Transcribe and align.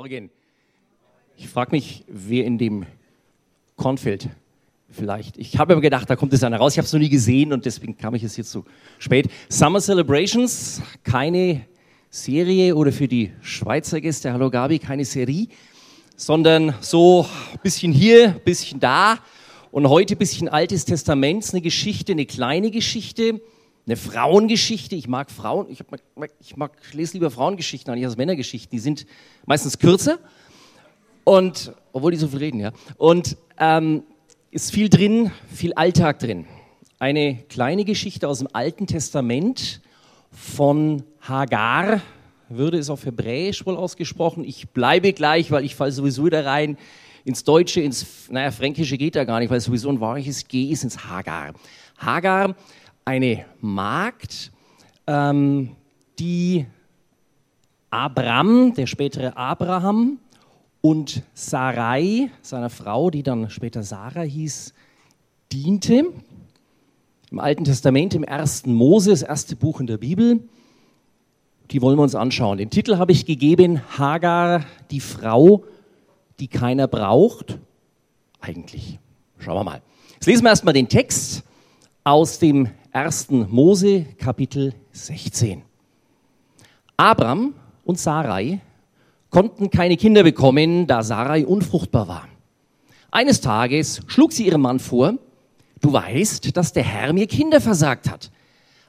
Morgen. 0.00 0.30
Ich 1.36 1.46
frage 1.46 1.72
mich, 1.72 2.04
wer 2.08 2.46
in 2.46 2.56
dem 2.56 2.86
Kornfeld 3.76 4.30
vielleicht. 4.88 5.36
Ich 5.36 5.58
habe 5.58 5.74
mir 5.74 5.82
gedacht, 5.82 6.08
da 6.08 6.16
kommt 6.16 6.32
es 6.32 6.42
einer 6.42 6.56
raus. 6.56 6.72
Ich 6.72 6.78
habe 6.78 6.86
es 6.86 6.92
noch 6.94 7.00
nie 7.00 7.10
gesehen 7.10 7.52
und 7.52 7.66
deswegen 7.66 7.98
kam 7.98 8.14
ich 8.14 8.22
es 8.22 8.34
jetzt 8.38 8.50
so 8.50 8.64
spät. 8.98 9.28
Summer 9.50 9.78
Celebrations, 9.78 10.80
keine 11.04 11.66
Serie 12.08 12.74
oder 12.74 12.92
für 12.92 13.08
die 13.08 13.32
Schweizer 13.42 14.00
Gäste, 14.00 14.32
hallo 14.32 14.48
Gabi, 14.48 14.78
keine 14.78 15.04
Serie, 15.04 15.48
sondern 16.16 16.74
so 16.80 17.26
ein 17.52 17.58
bisschen 17.62 17.92
hier, 17.92 18.28
ein 18.28 18.40
bisschen 18.40 18.80
da 18.80 19.18
und 19.70 19.86
heute 19.86 20.14
ein 20.14 20.18
bisschen 20.18 20.48
Altes 20.48 20.86
Testament, 20.86 21.46
eine 21.52 21.60
Geschichte, 21.60 22.12
eine 22.12 22.24
kleine 22.24 22.70
Geschichte, 22.70 23.42
eine 23.86 23.96
Frauengeschichte. 23.96 24.94
Ich 24.94 25.08
mag 25.08 25.30
Frauen, 25.30 25.66
ich, 25.70 25.80
mag, 26.16 26.30
ich, 26.40 26.56
mag, 26.56 26.72
lese 26.92 27.14
lieber 27.14 27.30
Frauengeschichten 27.30 27.92
als 27.92 28.16
Männergeschichten. 28.16 28.70
Die 28.70 28.78
sind 28.78 29.06
meistens 29.46 29.78
kürzer 29.78 30.18
und 31.24 31.72
obwohl 31.92 32.12
die 32.12 32.18
so 32.18 32.28
viel 32.28 32.38
reden, 32.38 32.60
ja. 32.60 32.72
Und 32.96 33.36
ähm, 33.58 34.02
ist 34.50 34.72
viel 34.72 34.88
drin, 34.88 35.30
viel 35.52 35.72
Alltag 35.74 36.18
drin. 36.18 36.46
Eine 36.98 37.36
kleine 37.48 37.84
Geschichte 37.84 38.28
aus 38.28 38.38
dem 38.38 38.48
Alten 38.52 38.86
Testament 38.86 39.80
von 40.30 41.02
Hagar, 41.20 42.00
würde 42.48 42.78
es 42.78 42.90
auf 42.90 43.04
Hebräisch 43.06 43.64
wohl 43.64 43.76
ausgesprochen. 43.76 44.44
Ich 44.44 44.70
bleibe 44.70 45.12
gleich, 45.12 45.50
weil 45.50 45.64
ich 45.64 45.76
falle 45.76 45.92
sowieso 45.92 46.26
wieder 46.26 46.44
rein 46.44 46.76
ins 47.24 47.44
Deutsche, 47.44 47.80
ins, 47.80 48.28
naja, 48.28 48.50
Fränkische 48.50 48.98
geht 48.98 49.14
da 49.14 49.24
gar 49.24 49.38
nicht, 49.38 49.50
weil 49.50 49.58
es 49.58 49.64
sowieso 49.64 49.88
ein 49.88 50.00
wahres 50.00 50.48
G 50.48 50.64
ist, 50.70 50.84
ins 50.84 51.04
Hagar. 51.04 51.54
Hagar, 51.98 52.56
eine 53.04 53.44
Magd, 53.60 54.52
ähm, 55.06 55.76
die 56.18 56.66
Abram, 57.90 58.74
der 58.74 58.86
spätere 58.86 59.36
Abraham, 59.36 60.18
und 60.80 61.22
Sarai, 61.34 62.30
seiner 62.42 62.70
Frau, 62.70 63.10
die 63.10 63.22
dann 63.22 63.50
später 63.50 63.82
Sarah 63.82 64.22
hieß, 64.22 64.72
diente. 65.52 66.04
Im 67.30 67.38
Alten 67.38 67.64
Testament, 67.64 68.14
im 68.14 68.24
ersten 68.24 68.72
Mose, 68.72 69.10
das 69.10 69.22
erste 69.22 69.56
Buch 69.56 69.80
in 69.80 69.86
der 69.86 69.98
Bibel. 69.98 70.48
Die 71.70 71.82
wollen 71.82 71.98
wir 71.98 72.02
uns 72.02 72.14
anschauen. 72.14 72.58
Den 72.58 72.70
Titel 72.70 72.96
habe 72.96 73.12
ich 73.12 73.26
gegeben, 73.26 73.82
Hagar, 73.96 74.64
die 74.90 75.00
Frau, 75.00 75.64
die 76.40 76.48
keiner 76.48 76.88
braucht. 76.88 77.58
Eigentlich. 78.40 78.98
Schauen 79.38 79.56
wir 79.56 79.64
mal. 79.64 79.82
Jetzt 80.14 80.26
lesen 80.26 80.42
wir 80.44 80.50
erstmal 80.50 80.74
den 80.74 80.88
Text 80.88 81.44
aus 82.02 82.38
dem 82.38 82.68
ersten 82.92 83.46
Mose, 83.50 84.04
Kapitel 84.18 84.74
16. 84.92 85.62
Abram 86.96 87.54
und 87.84 87.98
Sarai 87.98 88.60
konnten 89.30 89.70
keine 89.70 89.96
Kinder 89.96 90.24
bekommen, 90.24 90.86
da 90.86 91.02
Sarai 91.02 91.46
unfruchtbar 91.46 92.08
war. 92.08 92.28
Eines 93.12 93.40
Tages 93.40 94.00
schlug 94.06 94.32
sie 94.32 94.46
ihrem 94.46 94.62
Mann 94.62 94.80
vor, 94.80 95.14
du 95.80 95.92
weißt, 95.92 96.56
dass 96.56 96.72
der 96.72 96.82
Herr 96.82 97.12
mir 97.12 97.26
Kinder 97.26 97.60
versagt 97.60 98.10
hat. 98.10 98.30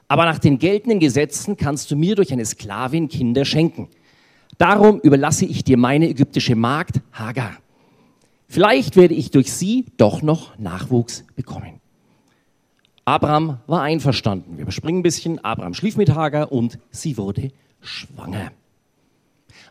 Aber 0.08 0.24
nach 0.24 0.38
den 0.38 0.58
geltenden 0.58 0.98
Gesetzen 0.98 1.56
kannst 1.56 1.90
du 1.90 1.96
mir 1.96 2.16
durch 2.16 2.32
eine 2.32 2.44
Sklavin 2.44 3.08
Kinder 3.08 3.44
schenken. 3.44 3.88
Darum 4.58 5.00
überlasse 5.00 5.46
ich 5.46 5.64
dir 5.64 5.76
meine 5.76 6.08
ägyptische 6.08 6.56
Magd 6.56 7.00
Hagar. 7.12 7.56
Vielleicht 8.48 8.96
werde 8.96 9.14
ich 9.14 9.30
durch 9.30 9.52
sie 9.52 9.86
doch 9.96 10.22
noch 10.22 10.58
Nachwuchs 10.58 11.24
bekommen. 11.34 11.81
Abraham 13.04 13.58
war 13.66 13.82
einverstanden. 13.82 14.56
Wir 14.56 14.62
überspringen 14.62 15.00
ein 15.00 15.02
bisschen. 15.02 15.44
Abraham 15.44 15.74
schlief 15.74 15.96
mit 15.96 16.14
Hagar 16.14 16.52
und 16.52 16.78
sie 16.90 17.16
wurde 17.16 17.50
schwanger. 17.80 18.52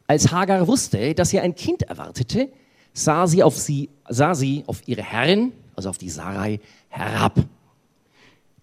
Als 0.08 0.32
Hagar 0.32 0.68
wusste, 0.68 1.16
dass 1.16 1.30
sie 1.30 1.40
ein 1.40 1.56
Kind 1.56 1.84
erwartete, 1.84 2.50
sah 2.94 3.28
sie 3.28 3.44
auf, 3.44 3.58
sie, 3.58 3.90
sah 4.10 4.36
sie 4.36 4.64
auf 4.68 4.86
ihre 4.86 5.04
Herrin, 5.04 5.54
also 5.76 5.90
auf 5.90 5.98
die 5.98 6.10
Sarai, 6.10 6.60
herab. 6.90 7.40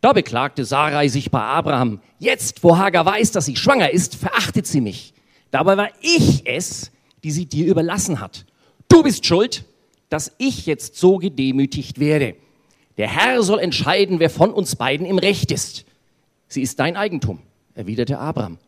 Da 0.03 0.12
beklagte 0.12 0.65
Sarai 0.65 1.09
sich 1.09 1.31
bei 1.31 1.41
Abraham, 1.41 2.00
jetzt, 2.19 2.62
wo 2.62 2.76
Hagar 2.76 3.06
weiß, 3.06 3.32
dass 3.32 3.47
sie 3.47 3.56
schwanger 3.56 3.91
ist, 3.91 4.16
verachtet 4.16 4.66
sie 4.66 4.82
mich. 4.82 5.14
Dabei 5.50 5.76
war 5.78 5.88
ich 6.03 6.47
es, 6.47 6.93
die 7.25 7.31
sie 7.31 7.47
dir 7.47 7.66
überlassen 7.66 8.20
hat. 8.20 8.44
Du 8.88 9.03
bist 9.03 9.25
schuld, 9.25 9.64
dass 10.10 10.32
ich 10.38 10.66
jetzt 10.66 10.97
so 10.97 11.16
gedemütigt 11.16 11.98
werde. 11.98 12.37
Der 12.98 13.09
Herr 13.09 13.42
soll 13.42 13.60
entscheiden, 13.60 14.20
wer 14.20 14.28
von 14.28 14.53
uns 14.53 14.76
beiden 14.76 15.06
im 15.06 15.19
Recht 15.19 15.50
ist. 15.50 15.86
Sie 16.48 16.62
ist 16.62 16.78
dein 16.78 16.97
Eigentum, 16.97 17.41
erwiderte 17.75 18.19
Abraham 18.19 18.59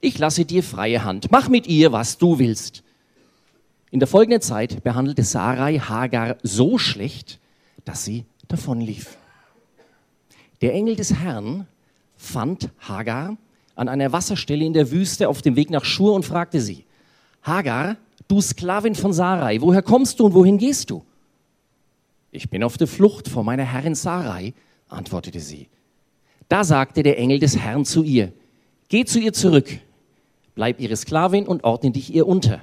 ich 0.00 0.18
lasse 0.18 0.44
dir 0.44 0.62
freie 0.62 1.04
Hand, 1.04 1.30
mach 1.30 1.48
mit 1.48 1.66
ihr, 1.66 1.92
was 1.92 2.18
du 2.18 2.38
willst. 2.38 2.82
In 3.90 4.00
der 4.00 4.08
folgenden 4.08 4.40
Zeit 4.40 4.82
behandelte 4.84 5.24
Sarai 5.24 5.78
Hagar 5.78 6.36
so 6.42 6.78
schlecht, 6.78 7.38
dass 7.84 8.04
sie 8.04 8.24
davonlief. 8.48 9.16
Der 10.60 10.74
Engel 10.74 10.96
des 10.96 11.14
Herrn 11.14 11.66
fand 12.16 12.68
Hagar 12.80 13.36
an 13.76 13.88
einer 13.88 14.12
Wasserstelle 14.12 14.64
in 14.64 14.72
der 14.72 14.90
Wüste 14.90 15.28
auf 15.28 15.42
dem 15.42 15.56
Weg 15.56 15.70
nach 15.70 15.84
Schur 15.84 16.14
und 16.14 16.24
fragte 16.24 16.60
sie, 16.60 16.84
Hagar, 17.42 17.96
du 18.26 18.40
Sklavin 18.40 18.94
von 18.94 19.12
Sarai, 19.12 19.60
woher 19.60 19.82
kommst 19.82 20.20
du 20.20 20.26
und 20.26 20.34
wohin 20.34 20.58
gehst 20.58 20.90
du? 20.90 21.04
Ich 22.30 22.50
bin 22.50 22.62
auf 22.62 22.76
der 22.76 22.86
Flucht 22.86 23.28
vor 23.28 23.44
meiner 23.44 23.64
Herrin 23.64 23.94
Sarai, 23.94 24.54
antwortete 24.88 25.40
sie. 25.40 25.68
Da 26.48 26.64
sagte 26.64 27.02
der 27.02 27.18
Engel 27.18 27.38
des 27.38 27.58
Herrn 27.58 27.84
zu 27.84 28.02
ihr, 28.02 28.32
geh 28.88 29.04
zu 29.04 29.18
ihr 29.18 29.32
zurück, 29.32 29.80
bleib 30.54 30.80
ihre 30.80 30.96
Sklavin 30.96 31.46
und 31.46 31.64
ordne 31.64 31.90
dich 31.90 32.14
ihr 32.14 32.26
unter. 32.26 32.60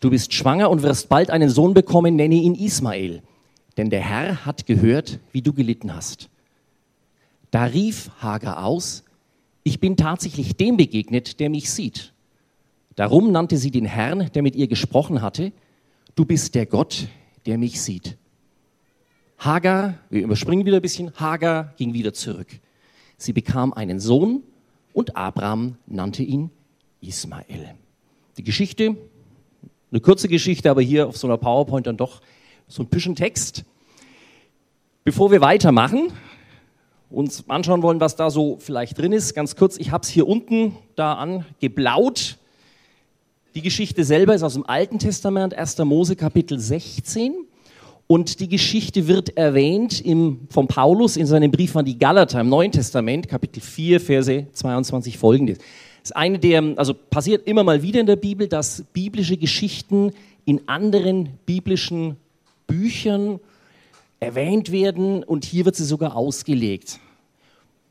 Du 0.00 0.10
bist 0.10 0.32
schwanger 0.32 0.70
und 0.70 0.82
wirst 0.82 1.08
bald 1.08 1.30
einen 1.30 1.50
Sohn 1.50 1.74
bekommen, 1.74 2.16
nenne 2.16 2.36
ihn 2.36 2.54
Ismael, 2.54 3.22
denn 3.76 3.90
der 3.90 4.00
Herr 4.00 4.46
hat 4.46 4.66
gehört, 4.66 5.18
wie 5.32 5.42
du 5.42 5.52
gelitten 5.52 5.94
hast. 5.94 6.28
Da 7.50 7.64
rief 7.64 8.10
Hagar 8.20 8.64
aus, 8.64 9.04
ich 9.62 9.80
bin 9.80 9.96
tatsächlich 9.96 10.56
dem 10.56 10.76
begegnet, 10.76 11.40
der 11.40 11.50
mich 11.50 11.70
sieht. 11.70 12.12
Darum 12.96 13.32
nannte 13.32 13.56
sie 13.56 13.70
den 13.70 13.84
Herrn, 13.84 14.30
der 14.34 14.42
mit 14.42 14.56
ihr 14.56 14.68
gesprochen 14.68 15.20
hatte, 15.20 15.52
du 16.14 16.24
bist 16.24 16.54
der 16.54 16.66
Gott, 16.66 17.08
der 17.46 17.58
mich 17.58 17.80
sieht. 17.80 18.16
Hagar, 19.38 19.94
wir 20.10 20.22
überspringen 20.22 20.66
wieder 20.66 20.76
ein 20.76 20.82
bisschen, 20.82 21.12
Hagar 21.14 21.72
ging 21.76 21.92
wieder 21.94 22.12
zurück. 22.12 22.48
Sie 23.16 23.32
bekam 23.32 23.72
einen 23.72 24.00
Sohn 24.00 24.42
und 24.92 25.16
Abraham 25.16 25.76
nannte 25.86 26.24
ihn 26.24 26.50
Ismael. 27.00 27.74
Die 28.36 28.42
Geschichte, 28.42 28.96
eine 29.92 30.00
kurze 30.00 30.26
Geschichte, 30.26 30.68
aber 30.70 30.82
hier 30.82 31.06
auf 31.06 31.16
so 31.16 31.28
einer 31.28 31.38
PowerPoint 31.38 31.86
dann 31.86 31.96
doch 31.96 32.20
so 32.66 32.82
ein 32.82 32.88
bisschen 32.88 33.14
Text. 33.14 33.64
Bevor 35.04 35.30
wir 35.30 35.40
weitermachen, 35.40 36.12
uns 37.08 37.48
anschauen 37.48 37.82
wollen, 37.82 38.00
was 38.00 38.16
da 38.16 38.30
so 38.30 38.56
vielleicht 38.58 38.98
drin 38.98 39.12
ist, 39.12 39.34
ganz 39.34 39.54
kurz, 39.54 39.78
ich 39.78 39.92
habe 39.92 40.02
es 40.02 40.08
hier 40.08 40.26
unten 40.26 40.76
da 40.96 41.14
angeblaut. 41.14 42.38
Die 43.54 43.62
Geschichte 43.62 44.04
selber 44.04 44.34
ist 44.34 44.42
aus 44.42 44.54
dem 44.54 44.66
Alten 44.66 44.98
Testament, 44.98 45.54
1. 45.54 45.78
Mose 45.78 46.16
Kapitel 46.16 46.58
16. 46.58 47.34
Und 48.10 48.40
die 48.40 48.48
Geschichte 48.48 49.06
wird 49.06 49.36
erwähnt 49.36 50.00
im, 50.00 50.48
von 50.48 50.66
Paulus 50.66 51.18
in 51.18 51.26
seinem 51.26 51.50
Brief 51.50 51.76
an 51.76 51.84
die 51.84 51.98
Galater 51.98 52.40
im 52.40 52.48
Neuen 52.48 52.72
Testament, 52.72 53.28
Kapitel 53.28 53.60
4, 53.60 54.00
Verse 54.00 54.46
22 54.50 55.18
folgendes. 55.18 55.58
Das 55.58 55.66
ist 56.04 56.16
eine 56.16 56.38
der, 56.38 56.72
also 56.76 56.94
passiert 56.94 57.46
immer 57.46 57.64
mal 57.64 57.82
wieder 57.82 58.00
in 58.00 58.06
der 58.06 58.16
Bibel, 58.16 58.48
dass 58.48 58.82
biblische 58.94 59.36
Geschichten 59.36 60.12
in 60.46 60.66
anderen 60.66 61.34
biblischen 61.44 62.16
Büchern 62.66 63.40
erwähnt 64.20 64.72
werden 64.72 65.22
und 65.22 65.44
hier 65.44 65.66
wird 65.66 65.76
sie 65.76 65.84
sogar 65.84 66.16
ausgelegt. 66.16 67.00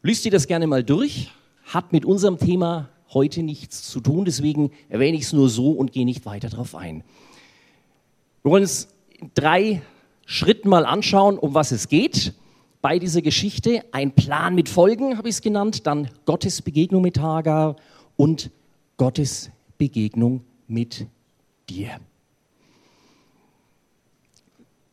Lüst 0.02 0.26
ihr 0.26 0.32
das 0.32 0.48
gerne 0.48 0.66
mal 0.66 0.84
durch, 0.84 1.30
hat 1.64 1.94
mit 1.94 2.06
unserem 2.06 2.40
Thema 2.40 2.90
heute 3.14 3.44
nichts 3.44 3.84
zu 3.84 4.00
tun, 4.00 4.26
deswegen 4.26 4.72
erwähne 4.90 5.16
ich 5.16 5.26
es 5.26 5.34
nur 5.34 5.48
so 5.48 5.74
und 5.74 5.92
gehe 5.92 6.06
nicht 6.06 6.26
weiter 6.26 6.50
darauf 6.50 6.74
ein. 6.74 7.04
Wir 8.42 8.52
wollen 8.52 8.64
uns 8.64 8.88
drei 9.36 9.84
Schritten 10.30 10.68
mal 10.68 10.86
anschauen, 10.86 11.40
um 11.40 11.54
was 11.54 11.72
es 11.72 11.88
geht 11.88 12.34
bei 12.82 13.00
dieser 13.00 13.22
Geschichte. 13.22 13.86
Ein 13.94 14.12
Plan 14.12 14.56
mit 14.56 14.68
Folgen 14.68 15.18
habe 15.18 15.30
ich 15.30 15.36
es 15.36 15.42
genannt, 15.42 15.88
dann 15.88 16.10
Gottes 16.26 16.62
Begegnung 16.62 17.02
mit 17.02 17.18
Hagar 17.18 17.78
und 18.18 18.52
Gottes 18.98 19.50
Begegnung 19.78 20.44
mit 20.68 21.08
dir. 21.70 22.02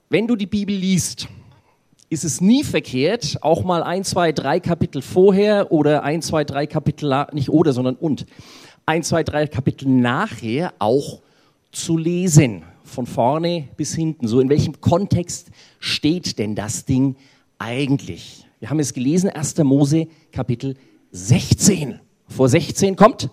Wenn 0.09 0.29
du 0.29 0.37
die 0.37 0.47
Bibel 0.47 0.77
liest, 0.77 1.27
ist 2.11 2.23
es 2.23 2.41
nie 2.41 2.63
verkehrt, 2.63 3.39
auch 3.41 3.65
mal 3.65 3.83
ein, 3.83 4.05
zwei, 4.05 4.31
drei 4.31 4.61
Kapitel 4.61 5.03
vorher 5.03 5.73
oder 5.73 6.05
ein, 6.05 6.23
zwei, 6.23 6.45
drei 6.45 6.69
Kapitel, 6.69 7.27
nicht 7.33 7.49
oder, 7.49 7.73
sondern 7.73 7.97
und, 7.97 8.25
ein, 8.87 9.03
zwei, 9.03 9.25
drei 9.25 9.49
Kapitel 9.49 9.89
nachher 9.89 10.75
auch 10.79 11.23
zu 11.73 11.99
lesen, 11.99 12.63
von 12.94 13.06
vorne 13.06 13.69
bis 13.76 13.94
hinten. 13.94 14.26
So, 14.29 14.41
in 14.41 14.49
welchem 14.49 14.81
Kontext 14.81 15.50
steht 15.81 16.38
denn 16.38 16.55
das 16.55 16.85
Ding 16.85 17.17
eigentlich? 17.58 18.46
Wir 18.61 18.70
haben 18.70 18.79
es 18.79 18.94
gelesen, 18.94 19.29
1. 19.29 19.58
Mose 19.58 20.06
Kapitel 20.32 20.76
16 21.11 22.00
vor 22.29 22.49
16 22.49 22.96
kommt 22.96 23.29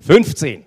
15. 0.00 0.64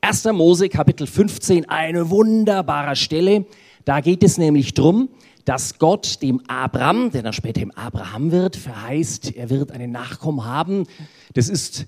1. 0.00 0.24
Mose 0.32 0.68
Kapitel 0.68 1.06
15, 1.06 1.68
eine 1.68 2.10
wunderbare 2.10 2.96
Stelle. 2.96 3.46
Da 3.84 4.00
geht 4.00 4.24
es 4.24 4.38
nämlich 4.38 4.74
drum, 4.74 5.08
dass 5.44 5.78
Gott 5.78 6.22
dem 6.22 6.40
Abraham, 6.48 7.10
der 7.10 7.22
dann 7.22 7.32
später 7.32 7.60
im 7.60 7.70
Abraham 7.72 8.32
wird, 8.32 8.56
verheißt, 8.56 9.36
er 9.36 9.50
wird 9.50 9.70
einen 9.70 9.92
Nachkommen 9.92 10.44
haben. 10.44 10.86
Das 11.34 11.48
ist 11.48 11.86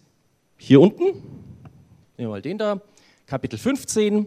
hier 0.56 0.80
unten, 0.80 1.04
nehmen 1.04 1.22
wir 2.16 2.28
mal 2.28 2.42
den 2.42 2.58
da, 2.58 2.80
Kapitel 3.26 3.58
15. 3.58 4.26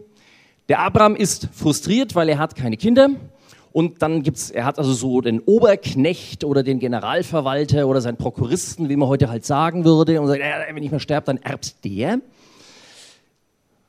Der 0.68 0.80
Abraham 0.80 1.16
ist 1.16 1.48
frustriert, 1.52 2.14
weil 2.14 2.28
er 2.28 2.38
hat 2.38 2.54
keine 2.54 2.76
Kinder. 2.76 3.08
Und 3.72 4.02
dann 4.02 4.22
gibt's, 4.22 4.50
er 4.50 4.64
hat 4.64 4.78
also 4.78 4.92
so 4.92 5.20
den 5.20 5.40
Oberknecht 5.40 6.44
oder 6.44 6.62
den 6.62 6.78
Generalverwalter 6.78 7.86
oder 7.86 8.00
seinen 8.00 8.16
Prokuristen, 8.16 8.88
wie 8.88 8.96
man 8.96 9.08
heute 9.08 9.30
halt 9.30 9.44
sagen 9.44 9.84
würde, 9.84 10.20
und 10.20 10.26
sagt, 10.26 10.40
äh, 10.40 10.74
wenn 10.74 10.82
ich 10.82 10.90
mal 10.90 11.00
sterbe, 11.00 11.26
dann 11.26 11.38
erbt 11.38 11.84
der. 11.84 12.20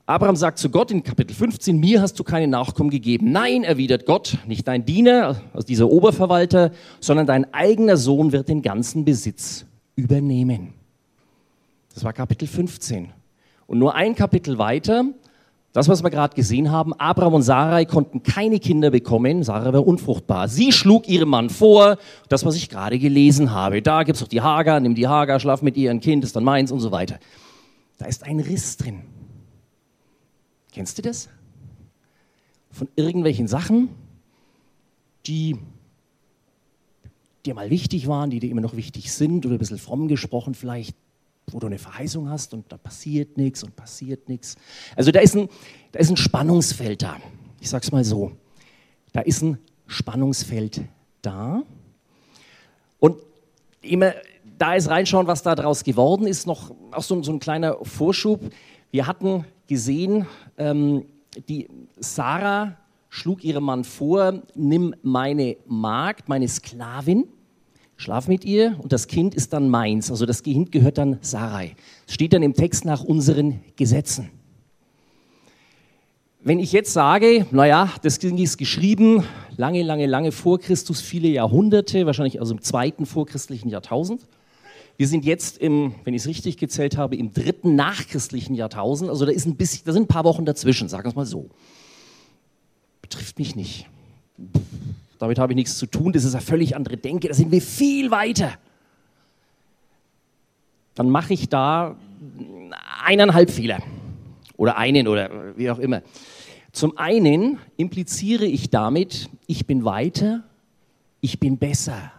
Abraham 0.06 0.36
sagt 0.36 0.58
zu 0.58 0.70
Gott 0.70 0.90
in 0.90 1.02
Kapitel 1.02 1.34
15, 1.34 1.78
mir 1.78 2.02
hast 2.02 2.18
du 2.18 2.24
keine 2.24 2.48
Nachkommen 2.48 2.90
gegeben. 2.90 3.30
Nein, 3.30 3.62
erwidert 3.62 4.06
Gott, 4.06 4.38
nicht 4.46 4.66
dein 4.66 4.84
Diener, 4.84 5.40
also 5.52 5.66
dieser 5.66 5.88
Oberverwalter, 5.88 6.72
sondern 7.00 7.26
dein 7.26 7.52
eigener 7.54 7.96
Sohn 7.96 8.32
wird 8.32 8.48
den 8.48 8.62
ganzen 8.62 9.04
Besitz 9.04 9.66
übernehmen. 9.96 10.74
Das 11.94 12.04
war 12.04 12.12
Kapitel 12.12 12.48
15. 12.48 13.12
Und 13.66 13.78
nur 13.78 13.94
ein 13.94 14.16
Kapitel 14.16 14.58
weiter, 14.58 15.04
das, 15.72 15.88
was 15.88 16.02
wir 16.02 16.10
gerade 16.10 16.34
gesehen 16.34 16.72
haben, 16.72 16.92
Abraham 16.94 17.34
und 17.34 17.42
Sarai 17.42 17.84
konnten 17.84 18.24
keine 18.24 18.58
Kinder 18.58 18.90
bekommen, 18.90 19.44
Sarah 19.44 19.72
war 19.72 19.86
unfruchtbar. 19.86 20.48
Sie 20.48 20.72
schlug 20.72 21.08
ihrem 21.08 21.28
Mann 21.28 21.48
vor, 21.48 21.96
das, 22.28 22.44
was 22.44 22.56
ich 22.56 22.68
gerade 22.68 22.98
gelesen 22.98 23.52
habe. 23.52 23.80
Da 23.80 24.02
gibt 24.02 24.16
es 24.16 24.20
doch 24.20 24.28
die 24.28 24.40
Hagar, 24.40 24.80
nimm 24.80 24.96
die 24.96 25.06
Hagar, 25.06 25.38
schlaf 25.38 25.62
mit 25.62 25.76
ihr, 25.76 25.92
ein 25.92 26.00
Kind 26.00 26.24
ist 26.24 26.34
dann 26.34 26.42
meins 26.42 26.72
und 26.72 26.80
so 26.80 26.90
weiter. 26.90 27.20
Da 27.98 28.06
ist 28.06 28.24
ein 28.24 28.40
Riss 28.40 28.78
drin. 28.78 29.02
Kennst 30.72 30.98
du 30.98 31.02
das? 31.02 31.28
Von 32.72 32.88
irgendwelchen 32.96 33.46
Sachen, 33.46 33.90
die 35.26 35.56
dir 37.46 37.54
mal 37.54 37.70
wichtig 37.70 38.08
waren, 38.08 38.30
die 38.30 38.40
dir 38.40 38.50
immer 38.50 38.60
noch 38.60 38.76
wichtig 38.76 39.12
sind 39.12 39.46
oder 39.46 39.54
ein 39.54 39.58
bisschen 39.58 39.78
fromm 39.78 40.08
gesprochen 40.08 40.54
vielleicht, 40.54 40.96
wo 41.52 41.58
du 41.58 41.66
eine 41.66 41.78
Verheißung 41.78 42.28
hast 42.28 42.54
und 42.54 42.70
da 42.70 42.76
passiert 42.76 43.36
nichts 43.36 43.62
und 43.62 43.76
passiert 43.76 44.28
nichts. 44.28 44.56
Also 44.96 45.10
da 45.10 45.20
ist, 45.20 45.36
ein, 45.36 45.48
da 45.92 45.98
ist 45.98 46.10
ein 46.10 46.16
Spannungsfeld 46.16 47.02
da. 47.02 47.16
Ich 47.60 47.70
sag's 47.70 47.92
mal 47.92 48.04
so. 48.04 48.32
Da 49.12 49.20
ist 49.20 49.42
ein 49.42 49.58
Spannungsfeld 49.86 50.82
da. 51.22 51.62
Und 52.98 53.16
immer 53.82 54.12
da 54.58 54.74
ist 54.74 54.88
reinschauen, 54.88 55.26
was 55.26 55.42
da 55.42 55.54
draus 55.54 55.84
geworden 55.84 56.26
ist, 56.26 56.46
noch 56.46 56.70
auch 56.92 57.02
so, 57.02 57.22
so 57.22 57.32
ein 57.32 57.40
kleiner 57.40 57.78
Vorschub. 57.82 58.40
Wir 58.90 59.06
hatten 59.06 59.44
gesehen, 59.66 60.26
ähm, 60.58 61.06
die 61.48 61.68
Sarah 61.98 62.76
schlug 63.08 63.42
ihrem 63.42 63.64
Mann 63.64 63.84
vor, 63.84 64.42
nimm 64.54 64.94
meine 65.02 65.56
Magd, 65.66 66.28
meine 66.28 66.46
Sklavin, 66.48 67.26
schlaf 68.00 68.28
mit 68.28 68.46
ihr 68.46 68.76
und 68.78 68.92
das 68.92 69.08
Kind 69.08 69.34
ist 69.34 69.52
dann 69.52 69.68
meins. 69.68 70.10
Also 70.10 70.24
das 70.24 70.42
Kind 70.42 70.72
gehört 70.72 70.96
dann 70.96 71.18
Sarai. 71.20 71.76
Steht 72.08 72.32
dann 72.32 72.42
im 72.42 72.54
Text 72.54 72.86
nach 72.86 73.04
unseren 73.04 73.60
Gesetzen. 73.76 74.30
Wenn 76.42 76.58
ich 76.58 76.72
jetzt 76.72 76.94
sage, 76.94 77.44
naja, 77.50 77.92
das 78.00 78.18
Ding 78.18 78.38
ist 78.38 78.56
geschrieben, 78.56 79.24
lange, 79.58 79.82
lange, 79.82 80.06
lange 80.06 80.32
vor 80.32 80.58
Christus, 80.58 81.02
viele 81.02 81.28
Jahrhunderte, 81.28 82.06
wahrscheinlich 82.06 82.40
also 82.40 82.54
im 82.54 82.62
zweiten 82.62 83.04
vorchristlichen 83.04 83.68
Jahrtausend, 83.68 84.26
wir 84.96 85.06
sind 85.06 85.26
jetzt 85.26 85.58
im, 85.58 85.94
wenn 86.04 86.14
ich 86.14 86.22
es 86.22 86.28
richtig 86.28 86.56
gezählt 86.56 86.96
habe, 86.96 87.16
im 87.16 87.34
dritten 87.34 87.74
nachchristlichen 87.74 88.54
Jahrtausend. 88.54 89.10
Also 89.10 89.26
da, 89.26 89.32
ist 89.32 89.46
ein 89.46 89.56
bisschen, 89.56 89.82
da 89.84 89.92
sind 89.92 90.04
ein 90.04 90.08
paar 90.08 90.24
Wochen 90.24 90.46
dazwischen, 90.46 90.88
sagen 90.88 91.04
wir 91.04 91.10
es 91.10 91.16
mal 91.16 91.26
so. 91.26 91.50
Betrifft 93.02 93.38
mich 93.38 93.56
nicht. 93.56 93.86
Damit 95.20 95.38
habe 95.38 95.52
ich 95.52 95.56
nichts 95.56 95.76
zu 95.76 95.86
tun. 95.86 96.12
Das 96.12 96.24
ist 96.24 96.34
eine 96.34 96.42
völlig 96.42 96.74
andere 96.74 96.96
Denke. 96.96 97.28
Da 97.28 97.34
sind 97.34 97.52
wir 97.52 97.60
viel 97.60 98.10
weiter. 98.10 98.54
Dann 100.94 101.10
mache 101.10 101.34
ich 101.34 101.50
da 101.50 101.94
eineinhalb 103.04 103.50
Fehler. 103.50 103.82
Oder 104.56 104.78
einen 104.78 105.06
oder 105.06 105.56
wie 105.56 105.70
auch 105.70 105.78
immer. 105.78 106.02
Zum 106.72 106.96
einen 106.96 107.58
impliziere 107.76 108.46
ich 108.46 108.70
damit, 108.70 109.28
ich 109.46 109.66
bin 109.66 109.84
weiter, 109.84 110.42
ich 111.20 111.38
bin 111.38 111.58
besser. 111.58 112.12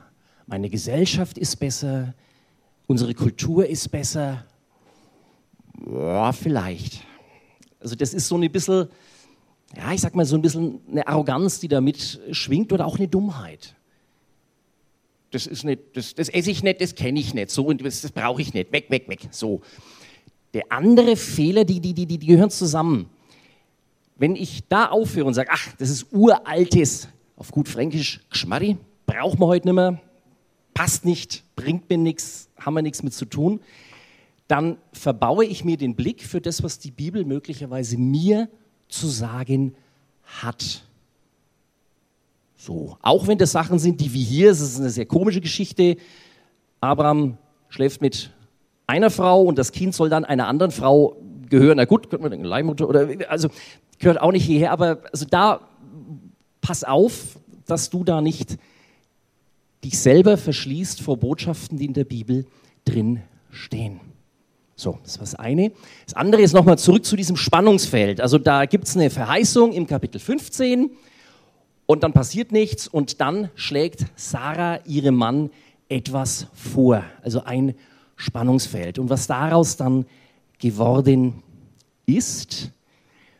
Meine 0.46 0.70
Gesellschaft 0.70 1.38
ist 1.40 1.56
besser, 1.56 2.14
unsere 2.86 3.16
Kultur 3.16 3.66
ist 3.66 3.90
besser. 3.90 4.46
Ja, 5.92 6.32
vielleicht. 6.34 7.04
Also 7.80 7.96
das 7.96 8.14
ist 8.14 8.28
so 8.28 8.38
ein 8.38 8.52
bisschen, 8.52 8.88
ja, 9.78 9.94
ich 9.94 10.02
sag 10.02 10.16
mal 10.16 10.26
so 10.26 10.36
ein 10.36 10.42
bisschen 10.42 10.82
eine 10.90 11.08
Arroganz, 11.08 11.60
die 11.60 11.68
da 11.68 11.82
mitschwingt 11.82 12.74
oder 12.74 12.86
auch 12.86 12.98
eine 12.98 13.08
Dummheit. 13.08 13.76
Das 15.32 15.48
ist 15.48 15.64
nicht, 15.64 15.82
das, 15.94 16.14
das 16.14 16.28
esse 16.28 16.52
ich 16.52 16.62
nicht, 16.62 16.82
das 16.82 16.96
kenne 16.96 17.20
ich 17.20 17.34
nicht, 17.34 17.52
so 17.52 17.66
und 17.66 17.84
das, 17.84 18.02
das 18.02 18.12
brauche 18.12 18.42
ich 18.42 18.54
nicht, 18.54 18.72
weg, 18.74 18.90
weg, 18.90 19.08
weg, 19.08 19.30
so. 19.32 19.62
Der 20.54 20.64
andere 20.70 21.16
Fehler, 21.16 21.64
die, 21.64 21.80
die, 21.80 21.94
die, 21.94 22.06
die 22.06 22.20
gehören 22.20 22.50
zusammen. 22.50 23.10
Wenn 24.18 24.36
ich 24.36 24.68
da 24.68 24.90
aufhöre 24.90 25.26
und 25.26 25.34
sage, 25.34 25.50
ach, 25.52 25.74
das 25.78 25.90
ist 25.90 26.08
uraltes, 26.12 27.08
auf 27.38 27.52
gut 27.52 27.70
Fränkisch, 27.70 28.20
Geschmarri, 28.30 28.78
braucht 29.06 29.40
man 29.40 29.48
heute 29.48 29.68
nicht 29.68 29.76
mehr, 29.76 30.02
passt 30.74 31.06
nicht, 31.06 31.44
bringt 31.56 31.90
mir 31.90 31.98
nichts, 31.98 32.50
haben 32.58 32.74
wir 32.74 32.82
nichts 32.82 33.02
mit 33.02 33.14
zu 33.14 33.26
tun, 33.26 33.62
dann 34.50 34.78
verbaue 34.92 35.46
ich 35.46 35.64
mir 35.64 35.78
den 35.78 35.96
Blick 35.96 36.24
für 36.24 36.42
das, 36.42 36.62
was 36.62 36.78
die 36.78 36.92
Bibel 36.92 37.24
möglicherweise 37.24 37.98
mir 37.98 38.50
zu 38.92 39.08
sagen 39.08 39.76
hat. 40.24 40.84
So, 42.56 42.98
auch 43.02 43.28
wenn 43.28 43.40
das 43.40 43.52
Sachen 43.52 43.80
sind, 43.80 44.02
die 44.02 44.14
wie 44.14 44.24
hier, 44.24 44.52
es 44.52 44.62
ist 44.62 44.80
eine 44.80 44.92
sehr 44.92 45.08
komische 45.08 45.42
Geschichte. 45.42 45.98
Abraham 46.80 47.38
schläft 47.70 48.02
mit 48.02 48.32
einer 48.86 49.10
Frau 49.10 49.42
und 49.42 49.58
das 49.58 49.72
Kind 49.72 49.96
soll 49.96 50.10
dann 50.10 50.26
einer 50.26 50.48
anderen 50.48 50.72
Frau 50.72 51.18
gehören. 51.50 51.78
Na 51.78 51.86
gut, 51.86 52.10
könnte 52.10 52.22
man 52.22 52.32
denken, 52.32 52.46
Leihmutter 52.46 52.88
oder 52.88 53.08
also 53.30 53.50
gehört 53.98 54.22
auch 54.22 54.32
nicht 54.32 54.46
hierher, 54.46 54.72
aber 54.72 55.02
also 55.12 55.26
da 55.26 55.62
pass 56.62 56.84
auf, 56.84 57.40
dass 57.66 57.90
du 57.90 58.04
da 58.04 58.22
nicht 58.22 58.58
dich 59.84 59.98
selber 59.98 60.38
verschließt 60.38 61.02
vor 61.02 61.18
Botschaften, 61.18 61.78
die 61.78 61.86
in 61.86 61.94
der 61.94 62.04
Bibel 62.04 62.46
drin 62.86 63.22
stehen. 63.50 64.00
So, 64.76 64.98
das 65.04 65.18
war 65.18 65.26
das 65.26 65.36
eine. 65.36 65.72
Das 66.06 66.16
andere 66.16 66.42
ist 66.42 66.54
nochmal 66.54 66.78
zurück 66.78 67.06
zu 67.06 67.16
diesem 67.16 67.38
Spannungsfeld. 67.38 68.22
Also 68.22 68.38
da 68.38 68.66
gibt 68.66 68.88
es 68.88 68.96
eine 68.96 69.10
Verheißung 69.10 69.74
im 69.74 69.86
Kapitel 69.86 70.20
15 70.20 70.90
und 71.86 72.04
dann 72.04 72.14
passiert 72.14 72.52
nichts 72.52 72.88
und 72.88 73.22
dann 73.22 73.50
schlägt 73.56 74.06
Sarah 74.16 74.80
ihrem 74.86 75.16
Mann 75.16 75.50
etwas 75.90 76.48
vor. 76.54 77.04
Also 77.22 77.44
ein 77.44 77.76
Spannungsfeld. 78.16 78.98
Und 78.98 79.10
was 79.10 79.28
daraus 79.28 79.78
dann 79.78 80.06
geworden 80.58 81.44
ist, 82.06 82.72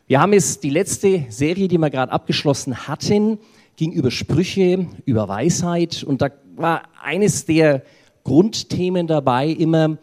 wir 0.06 0.20
haben 0.20 0.32
es, 0.34 0.60
die 0.60 0.70
letzte 0.70 1.24
Serie, 1.30 1.68
die 1.68 1.78
wir 1.78 1.88
gerade 1.88 2.12
abgeschlossen 2.12 2.86
hatten, 2.86 3.38
ging 3.76 3.92
über 3.92 4.10
Sprüche, 4.10 4.86
über 5.06 5.28
Weisheit 5.28 6.04
und 6.04 6.20
da 6.20 6.28
war 6.56 6.82
eines 7.02 7.46
der 7.46 7.82
Grundthemen 8.24 9.06
dabei 9.06 9.48
immer, 9.48 9.96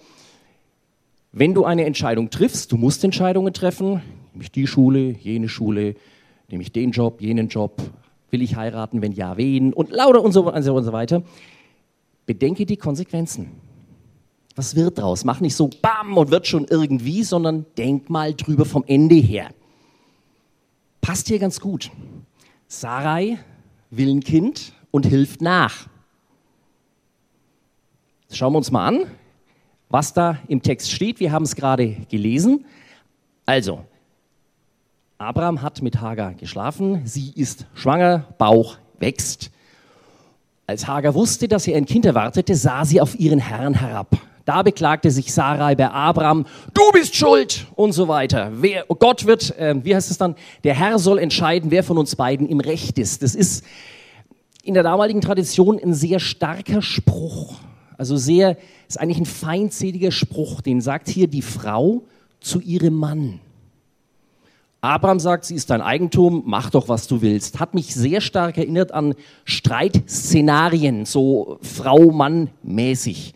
wenn 1.32 1.54
du 1.54 1.66
eine 1.66 1.86
Entscheidung 1.86 2.30
triffst, 2.30 2.72
du 2.72 2.78
musst 2.78 3.04
Entscheidungen 3.04 3.54
treffen, 3.54 4.02
nehme 4.32 4.44
ich 4.44 4.52
die 4.52 4.68
Schule, 4.68 5.12
jene 5.12 5.48
Schule, 5.48 5.96
nehme 6.50 6.64
ich 6.64 6.72
den 6.72 6.92
Job, 6.92 7.22
jenen 7.22 7.50
Job, 7.50 7.82
will 8.32 8.42
ich 8.42 8.56
heiraten, 8.56 9.02
wenn 9.02 9.12
ja, 9.12 9.38
wen 9.38 9.74
und 9.74 9.92
lauter 9.92 10.24
und 10.24 10.32
so, 10.32 10.52
und 10.52 10.64
so 10.64 10.94
weiter. 10.94 11.24
Bedenke 12.26 12.66
die 12.66 12.78
Konsequenzen. 12.78 13.52
Was 14.56 14.76
wird 14.76 14.98
draus? 14.98 15.24
Mach 15.24 15.40
nicht 15.40 15.56
so 15.56 15.70
bam 15.82 16.18
und 16.18 16.32
wird 16.32 16.48
schon 16.48 16.66
irgendwie, 16.70 17.24
sondern 17.24 17.66
denk 17.78 18.10
mal 18.10 18.34
drüber 18.34 18.66
vom 18.66 18.84
Ende 18.88 19.16
her. 19.16 19.50
Passt 21.02 21.28
hier 21.28 21.40
ganz 21.40 21.60
gut. 21.60 21.92
Sarai 22.68 23.40
will 23.90 24.10
ein 24.10 24.20
Kind 24.20 24.74
und 24.92 25.06
hilft 25.06 25.42
nach. 25.42 25.88
Schauen 28.32 28.54
wir 28.54 28.58
uns 28.58 28.70
mal 28.70 28.88
an, 28.88 29.06
was 29.90 30.14
da 30.14 30.38
im 30.48 30.62
Text 30.62 30.92
steht. 30.92 31.20
Wir 31.20 31.32
haben 31.32 31.44
es 31.44 31.56
gerade 31.56 31.98
gelesen. 32.10 32.66
Also, 33.46 33.84
Abraham 35.18 35.62
hat 35.62 35.82
mit 35.82 36.00
Hagar 36.00 36.34
geschlafen, 36.34 37.02
sie 37.06 37.32
ist 37.36 37.66
schwanger, 37.74 38.26
Bauch 38.38 38.78
wächst. 39.00 39.52
Als 40.66 40.88
Hagar 40.88 41.14
wusste, 41.16 41.48
dass 41.48 41.64
sie 41.64 41.76
ein 41.76 41.86
Kind 41.86 42.06
erwartete, 42.06 42.56
sah 42.56 42.86
sie 42.86 43.02
auf 43.02 43.20
ihren 43.20 43.40
Herrn 43.40 43.74
herab. 43.74 44.16
Da 44.46 44.64
beklagte 44.64 45.12
sich 45.12 45.34
Sarai 45.34 45.76
bei 45.76 45.90
Abraham, 45.90 46.46
du 46.74 46.82
bist 46.94 47.16
schuld 47.16 47.68
und 47.76 47.92
so 47.92 48.08
weiter. 48.08 48.52
Wer, 48.54 48.86
Gott 48.88 49.26
wird, 49.26 49.58
äh, 49.58 49.76
wie 49.84 49.96
heißt 49.96 50.10
es 50.10 50.18
dann, 50.18 50.36
der 50.64 50.74
Herr 50.74 51.00
soll 51.00 51.20
entscheiden, 51.20 51.70
wer 51.70 51.84
von 51.84 51.98
uns 51.98 52.16
beiden 52.16 52.48
im 52.48 52.60
Recht 52.60 52.98
ist. 52.98 53.22
Das 53.22 53.36
ist 53.36 53.66
in 54.64 54.74
der 54.74 54.84
damaligen 54.84 55.22
Tradition 55.22 55.80
ein 55.80 55.94
sehr 55.94 56.20
starker 56.20 56.82
Spruch. 56.82 57.60
Also 58.00 58.16
sehr, 58.16 58.56
ist 58.88 58.98
eigentlich 58.98 59.20
ein 59.20 59.26
feindseliger 59.26 60.12
Spruch, 60.12 60.62
den 60.62 60.80
sagt 60.80 61.10
hier 61.10 61.28
die 61.28 61.42
Frau 61.42 62.04
zu 62.40 62.62
ihrem 62.62 62.94
Mann. 62.94 63.42
Abraham 64.80 65.20
sagt, 65.20 65.44
sie 65.44 65.56
ist 65.56 65.70
dein 65.70 65.82
Eigentum, 65.82 66.44
mach 66.46 66.70
doch, 66.70 66.88
was 66.88 67.08
du 67.08 67.22
willst. 67.22 67.60
Hat 67.60 67.74
mich 67.74 67.94
sehr 67.94 68.22
stark 68.22 68.58
erinnert 68.58 68.94
an 68.94 69.16
Streitszenarien, 69.44 71.04
so 71.04 71.58
Frau-Mann-mäßig. 71.62 73.34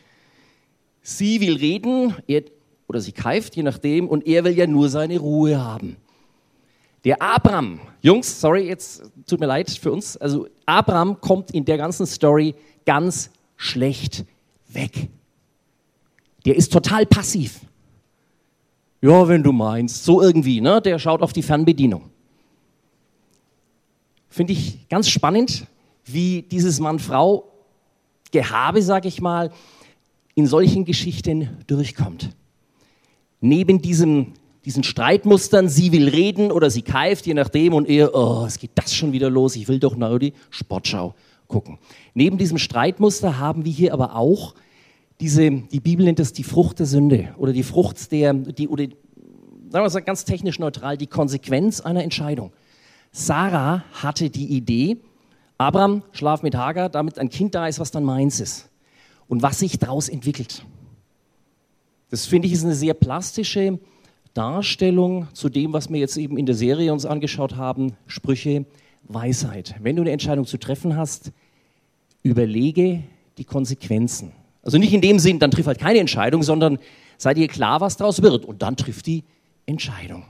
Sie 1.01 1.41
will 1.41 1.57
reden, 1.57 2.15
er, 2.27 2.43
oder 2.87 3.01
sie 3.01 3.11
keift, 3.11 3.57
je 3.57 3.63
nachdem, 3.63 4.07
und 4.07 4.25
er 4.25 4.45
will 4.45 4.57
ja 4.57 4.65
nur 4.65 4.87
seine 4.87 5.19
Ruhe 5.19 5.61
haben. 5.61 5.97
Der 7.03 7.21
Abraham, 7.21 7.81
Jungs, 8.01 8.39
sorry, 8.39 8.65
jetzt 8.69 9.11
tut 9.27 9.41
mir 9.41 9.47
leid 9.47 9.69
für 9.69 9.91
uns, 9.91 10.15
also 10.15 10.47
Abraham 10.65 11.19
kommt 11.19 11.51
in 11.51 11.65
der 11.65 11.77
ganzen 11.77 12.05
Story 12.05 12.55
ganz 12.85 13.29
schlecht 13.57 14.23
weg. 14.75 15.09
Der 16.45 16.55
ist 16.55 16.71
total 16.71 17.05
passiv. 17.05 17.59
Ja, 19.01 19.27
wenn 19.27 19.43
du 19.43 19.51
meinst, 19.51 20.05
so 20.05 20.21
irgendwie, 20.21 20.61
ne? 20.61 20.81
Der 20.81 20.99
schaut 20.99 21.21
auf 21.21 21.33
die 21.33 21.41
Fernbedienung. 21.41 22.09
Finde 24.29 24.53
ich 24.53 24.87
ganz 24.89 25.09
spannend, 25.09 25.67
wie 26.05 26.43
dieses 26.43 26.79
Mann-Frau-Gehabe, 26.79 28.81
sag 28.81 29.05
ich 29.05 29.21
mal, 29.21 29.51
in 30.35 30.47
solchen 30.47 30.85
Geschichten 30.85 31.57
durchkommt. 31.67 32.29
Neben 33.41 33.81
diesem, 33.81 34.33
diesen 34.65 34.83
Streitmustern, 34.83 35.69
sie 35.69 35.91
will 35.91 36.07
reden 36.07 36.51
oder 36.51 36.69
sie 36.69 36.81
keift, 36.81 37.27
je 37.27 37.33
nachdem, 37.33 37.73
und 37.73 37.89
er, 37.89 38.15
oh, 38.15 38.45
es 38.45 38.57
geht 38.57 38.71
das 38.75 38.95
schon 38.95 39.11
wieder 39.11 39.29
los, 39.29 39.55
ich 39.55 39.67
will 39.67 39.79
doch 39.79 39.95
nur 39.95 40.17
die 40.17 40.33
Sportschau 40.49 41.13
gucken. 41.53 41.77
Neben 42.15 42.39
diesem 42.39 42.57
Streitmuster 42.57 43.37
haben 43.37 43.63
wir 43.63 43.71
hier 43.71 43.93
aber 43.93 44.15
auch 44.15 44.55
diese, 45.19 45.51
die 45.51 45.79
Bibel 45.79 46.03
nennt 46.03 46.19
es 46.19 46.33
die 46.33 46.43
Frucht 46.43 46.79
der 46.79 46.87
Sünde 46.87 47.35
oder 47.37 47.53
die 47.53 47.61
Frucht 47.61 48.11
der, 48.11 48.33
die, 48.33 48.67
oder 48.67 48.85
sagen 49.69 49.85
wir 49.85 49.89
mal 49.89 49.99
ganz 50.01 50.25
technisch 50.25 50.57
neutral, 50.57 50.97
die 50.97 51.05
Konsequenz 51.05 51.79
einer 51.79 52.03
Entscheidung. 52.03 52.51
Sarah 53.11 53.83
hatte 53.93 54.31
die 54.31 54.47
Idee, 54.47 54.97
Abraham, 55.59 56.01
schlaf 56.11 56.41
mit 56.41 56.55
Hagar, 56.55 56.89
damit 56.89 57.19
ein 57.19 57.29
Kind 57.29 57.53
da 57.53 57.67
ist, 57.67 57.79
was 57.79 57.91
dann 57.91 58.03
meins 58.03 58.39
ist. 58.39 58.69
Und 59.27 59.43
was 59.43 59.59
sich 59.59 59.77
daraus 59.77 60.09
entwickelt. 60.09 60.65
Das 62.09 62.25
finde 62.25 62.47
ich 62.47 62.53
ist 62.53 62.63
eine 62.63 62.75
sehr 62.75 62.95
plastische 62.95 63.79
Darstellung 64.33 65.27
zu 65.33 65.47
dem, 65.49 65.73
was 65.73 65.89
wir 65.89 65.99
jetzt 65.99 66.17
eben 66.17 66.37
in 66.37 66.47
der 66.47 66.55
Serie 66.55 66.91
uns 66.91 67.05
angeschaut 67.05 67.55
haben, 67.55 67.93
Sprüche, 68.07 68.65
Weisheit. 69.03 69.75
Wenn 69.79 69.95
du 69.95 70.01
eine 70.01 70.11
Entscheidung 70.11 70.45
zu 70.45 70.57
treffen 70.57 70.97
hast, 70.97 71.31
überlege 72.23 73.03
die 73.37 73.45
Konsequenzen. 73.45 74.31
Also 74.63 74.77
nicht 74.77 74.93
in 74.93 75.01
dem 75.01 75.19
Sinn, 75.19 75.39
dann 75.39 75.51
triff 75.51 75.67
halt 75.67 75.79
keine 75.79 75.99
Entscheidung, 75.99 76.41
sondern 76.41 76.79
sei 77.17 77.33
dir 77.33 77.47
klar, 77.47 77.81
was 77.81 77.97
daraus 77.97 78.21
wird 78.21 78.45
und 78.45 78.61
dann 78.61 78.77
triff 78.77 79.03
die 79.03 79.23
Entscheidung. 79.65 80.23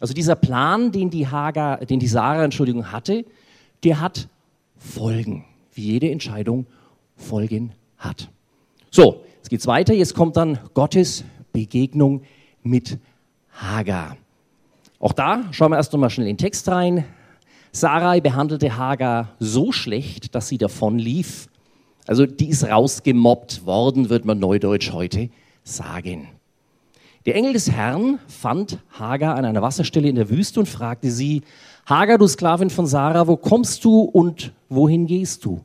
Also 0.00 0.14
dieser 0.14 0.36
Plan, 0.36 0.92
den 0.92 1.10
die 1.10 1.26
Hagar, 1.26 1.78
den 1.78 1.98
die 1.98 2.06
Sarah, 2.06 2.44
Entschuldigung, 2.44 2.92
hatte, 2.92 3.24
der 3.82 4.00
hat 4.00 4.28
Folgen, 4.76 5.44
wie 5.72 5.82
jede 5.82 6.10
Entscheidung 6.10 6.66
Folgen 7.16 7.72
hat. 7.96 8.28
So, 8.90 9.24
jetzt 9.36 9.50
geht's 9.50 9.66
weiter. 9.66 9.92
Jetzt 9.92 10.14
kommt 10.14 10.36
dann 10.36 10.58
Gottes 10.74 11.24
Begegnung 11.52 12.22
mit 12.62 12.98
Hagar. 13.52 14.16
Auch 15.00 15.12
da 15.12 15.44
schauen 15.52 15.72
wir 15.72 15.76
erst 15.76 15.92
noch 15.92 16.00
mal 16.00 16.10
schnell 16.10 16.28
in 16.28 16.34
den 16.34 16.38
Text 16.38 16.68
rein. 16.68 17.04
Sarai 17.72 18.20
behandelte 18.20 18.76
Hagar 18.76 19.34
so 19.38 19.72
schlecht, 19.72 20.34
dass 20.34 20.48
sie 20.48 20.58
davon 20.58 20.98
lief. 20.98 21.48
Also 22.06 22.26
die 22.26 22.48
ist 22.48 22.64
rausgemobbt 22.64 23.66
worden, 23.66 24.08
wird 24.08 24.24
man 24.24 24.38
neudeutsch 24.38 24.92
heute 24.92 25.28
sagen. 25.62 26.28
Der 27.26 27.36
Engel 27.36 27.52
des 27.52 27.70
Herrn 27.70 28.18
fand 28.26 28.78
Hagar 28.98 29.36
an 29.36 29.44
einer 29.44 29.60
Wasserstelle 29.60 30.08
in 30.08 30.14
der 30.14 30.30
Wüste 30.30 30.60
und 30.60 30.66
fragte 30.66 31.10
sie, 31.10 31.42
Hagar, 31.84 32.18
du 32.18 32.26
Sklavin 32.26 32.70
von 32.70 32.86
Sarah, 32.86 33.26
wo 33.26 33.36
kommst 33.36 33.84
du 33.84 34.00
und 34.00 34.52
wohin 34.68 35.06
gehst 35.06 35.44
du? 35.44 35.60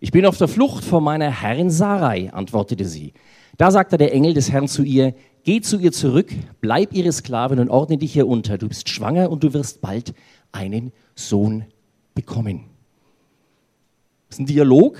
Ich 0.00 0.12
bin 0.12 0.24
auf 0.24 0.38
der 0.38 0.48
Flucht 0.48 0.84
vor 0.84 1.00
meiner 1.00 1.30
Herrin 1.30 1.70
Sarai, 1.70 2.32
antwortete 2.32 2.84
sie. 2.84 3.12
Da 3.56 3.70
sagte 3.70 3.98
der 3.98 4.14
Engel 4.14 4.32
des 4.32 4.52
Herrn 4.52 4.68
zu 4.68 4.82
ihr, 4.82 5.14
geh 5.42 5.60
zu 5.60 5.78
ihr 5.78 5.90
zurück, 5.90 6.32
bleib 6.60 6.94
ihre 6.94 7.12
Sklavin 7.12 7.58
und 7.58 7.70
ordne 7.70 7.98
dich 7.98 8.12
hier 8.12 8.28
unter. 8.28 8.56
Du 8.56 8.68
bist 8.68 8.88
schwanger 8.88 9.30
und 9.30 9.42
du 9.42 9.52
wirst 9.52 9.80
bald 9.80 10.14
einen 10.52 10.92
Sohn 11.18 11.64
bekommen. 12.14 12.64
Das 14.28 14.36
ist 14.36 14.40
ein 14.40 14.46
Dialog 14.46 14.98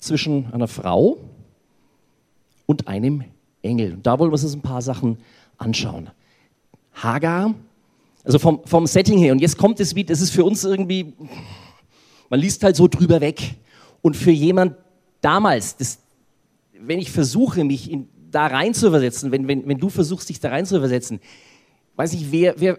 zwischen 0.00 0.50
einer 0.52 0.66
Frau 0.66 1.18
und 2.64 2.88
einem 2.88 3.24
Engel. 3.60 3.94
Und 3.94 4.06
da 4.06 4.18
wollen 4.18 4.30
wir 4.30 4.42
uns 4.42 4.54
ein 4.54 4.62
paar 4.62 4.80
Sachen 4.80 5.18
anschauen. 5.58 6.10
Hagar, 6.94 7.54
also 8.24 8.38
vom, 8.38 8.62
vom 8.64 8.86
Setting 8.86 9.18
her, 9.18 9.32
und 9.32 9.40
jetzt 9.40 9.58
kommt 9.58 9.78
es 9.80 9.94
wie, 9.94 10.04
das 10.04 10.22
ist 10.22 10.30
für 10.30 10.44
uns 10.44 10.64
irgendwie, 10.64 11.12
man 12.30 12.40
liest 12.40 12.64
halt 12.64 12.76
so 12.76 12.88
drüber 12.88 13.20
weg. 13.20 13.56
Und 14.00 14.16
für 14.16 14.30
jemand 14.30 14.74
damals, 15.20 15.76
das, 15.76 15.98
wenn 16.80 16.98
ich 16.98 17.10
versuche, 17.10 17.64
mich 17.64 17.90
in, 17.90 18.08
da 18.30 18.46
rein 18.46 18.72
zu 18.72 18.86
übersetzen, 18.86 19.32
wenn, 19.32 19.46
wenn, 19.48 19.68
wenn 19.68 19.78
du 19.78 19.90
versuchst, 19.90 20.30
dich 20.30 20.40
da 20.40 20.48
rein 20.48 20.64
zu 20.64 20.76
übersetzen, 20.76 21.20
weiß 21.96 22.14
ich, 22.14 22.32
wer, 22.32 22.54
wer, 22.58 22.78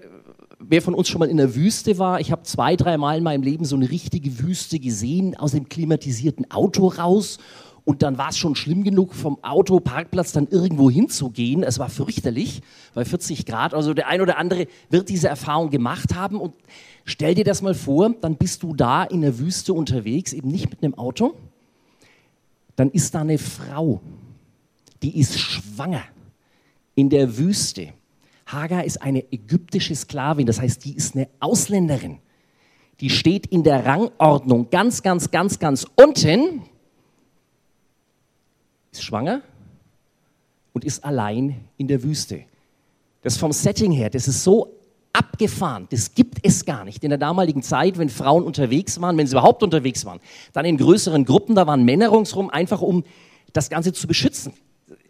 wer 0.59 0.81
von 0.81 0.93
uns 0.93 1.07
schon 1.07 1.19
mal 1.19 1.29
in 1.29 1.37
der 1.37 1.55
Wüste 1.55 1.97
war, 1.97 2.19
ich 2.19 2.31
habe 2.31 2.43
zwei, 2.43 2.75
drei 2.75 2.97
Mal 2.97 3.17
in 3.17 3.23
meinem 3.23 3.43
Leben 3.43 3.65
so 3.65 3.75
eine 3.75 3.89
richtige 3.89 4.39
Wüste 4.39 4.79
gesehen, 4.79 5.35
aus 5.37 5.51
dem 5.51 5.69
klimatisierten 5.69 6.51
Auto 6.51 6.87
raus. 6.87 7.39
Und 7.85 8.03
dann 8.03 8.17
war 8.19 8.29
es 8.29 8.37
schon 8.37 8.55
schlimm 8.55 8.83
genug, 8.83 9.15
vom 9.15 9.43
Autoparkplatz 9.43 10.31
dann 10.31 10.47
irgendwo 10.47 10.91
hinzugehen. 10.91 11.63
Es 11.63 11.79
war 11.79 11.89
fürchterlich, 11.89 12.61
bei 12.93 13.03
40 13.03 13.45
Grad. 13.45 13.73
Also 13.73 13.93
der 13.93 14.07
ein 14.07 14.21
oder 14.21 14.37
andere 14.37 14.67
wird 14.89 15.09
diese 15.09 15.27
Erfahrung 15.27 15.71
gemacht 15.71 16.13
haben. 16.13 16.39
Und 16.39 16.53
stell 17.05 17.33
dir 17.33 17.45
das 17.45 17.61
mal 17.61 17.73
vor, 17.73 18.13
dann 18.21 18.35
bist 18.35 18.61
du 18.61 18.75
da 18.75 19.03
in 19.05 19.21
der 19.21 19.39
Wüste 19.39 19.73
unterwegs, 19.73 20.33
eben 20.33 20.49
nicht 20.49 20.69
mit 20.69 20.83
einem 20.83 20.93
Auto. 20.95 21.33
Dann 22.75 22.91
ist 22.91 23.15
da 23.15 23.21
eine 23.21 23.39
Frau, 23.39 24.01
die 25.01 25.17
ist 25.19 25.39
schwanger 25.39 26.03
in 26.95 27.09
der 27.09 27.37
Wüste. 27.37 27.93
Hagar 28.51 28.83
ist 28.83 29.01
eine 29.01 29.31
ägyptische 29.31 29.95
Sklavin, 29.95 30.47
das 30.47 30.59
heißt, 30.59 30.83
die 30.83 30.95
ist 30.95 31.15
eine 31.15 31.27
Ausländerin. 31.39 32.17
Die 32.99 33.09
steht 33.09 33.45
in 33.45 33.63
der 33.63 33.85
Rangordnung 33.85 34.69
ganz, 34.71 35.03
ganz, 35.03 35.29
ganz, 35.29 35.59
ganz 35.59 35.85
unten, 35.95 36.63
ist 38.91 39.03
schwanger 39.03 39.41
und 40.73 40.83
ist 40.83 41.03
allein 41.05 41.63
in 41.77 41.87
der 41.87 42.01
Wüste. 42.01 42.43
Das 43.21 43.37
vom 43.37 43.51
Setting 43.51 43.91
her, 43.91 44.09
das 44.09 44.27
ist 44.27 44.43
so 44.43 44.73
abgefahren, 45.13 45.87
das 45.91 46.15
gibt 46.15 46.39
es 46.41 46.65
gar 46.65 46.85
nicht. 46.85 47.03
In 47.03 47.09
der 47.09 47.19
damaligen 47.19 47.61
Zeit, 47.61 47.99
wenn 47.99 48.09
Frauen 48.09 48.43
unterwegs 48.43 48.99
waren, 48.99 49.15
wenn 49.17 49.27
sie 49.27 49.33
überhaupt 49.33 49.61
unterwegs 49.61 50.05
waren, 50.05 50.19
dann 50.53 50.65
in 50.65 50.77
größeren 50.77 51.23
Gruppen, 51.23 51.53
da 51.55 51.67
waren 51.67 51.83
Männer 51.85 52.11
ringsherum, 52.11 52.49
einfach 52.49 52.81
um 52.81 53.03
das 53.53 53.69
Ganze 53.69 53.93
zu 53.93 54.07
beschützen 54.07 54.53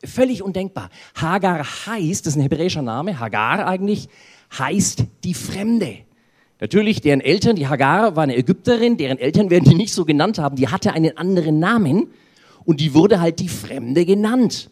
völlig 0.03 0.43
undenkbar. 0.43 0.89
Hagar 1.15 1.63
heißt, 1.63 2.25
das 2.25 2.33
ist 2.33 2.38
ein 2.38 2.43
hebräischer 2.43 2.81
Name, 2.81 3.19
Hagar 3.19 3.67
eigentlich, 3.67 4.09
heißt 4.57 5.05
die 5.24 5.33
Fremde. 5.33 5.98
Natürlich, 6.59 7.01
deren 7.01 7.21
Eltern, 7.21 7.55
die 7.55 7.67
Hagar 7.67 8.15
war 8.15 8.24
eine 8.24 8.36
Ägypterin, 8.36 8.98
deren 8.98 9.17
Eltern 9.17 9.50
werden 9.50 9.63
die 9.63 9.75
nicht 9.75 9.93
so 9.93 10.03
genannt 10.03 10.39
haben, 10.39 10.55
die 10.55 10.67
hatte 10.67 10.91
einen 10.93 11.17
anderen 11.17 11.59
Namen 11.59 12.07
und 12.65 12.81
die 12.81 12.93
wurde 12.93 13.21
halt 13.21 13.39
die 13.39 13.48
Fremde 13.48 14.05
genannt. 14.05 14.69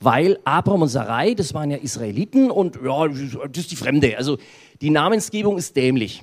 Weil 0.00 0.38
Abraham 0.44 0.82
und 0.82 0.88
Sarai, 0.88 1.34
das 1.34 1.54
waren 1.54 1.70
ja 1.70 1.76
Israeliten 1.76 2.50
und 2.50 2.78
ja, 2.82 3.08
das 3.08 3.58
ist 3.58 3.70
die 3.72 3.76
Fremde. 3.76 4.16
Also 4.16 4.38
die 4.80 4.90
Namensgebung 4.90 5.58
ist 5.58 5.76
dämlich. 5.76 6.22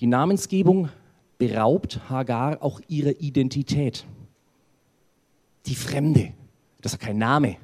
Die 0.00 0.06
Namensgebung 0.06 0.88
beraubt 1.38 2.00
Hagar 2.08 2.62
auch 2.62 2.80
ihrer 2.88 3.20
Identität. 3.20 4.06
Die 5.66 5.74
Fremde. 5.74 6.32
Das 6.84 6.92
ist 6.92 6.98
kein 6.98 7.16
Name. 7.16 7.56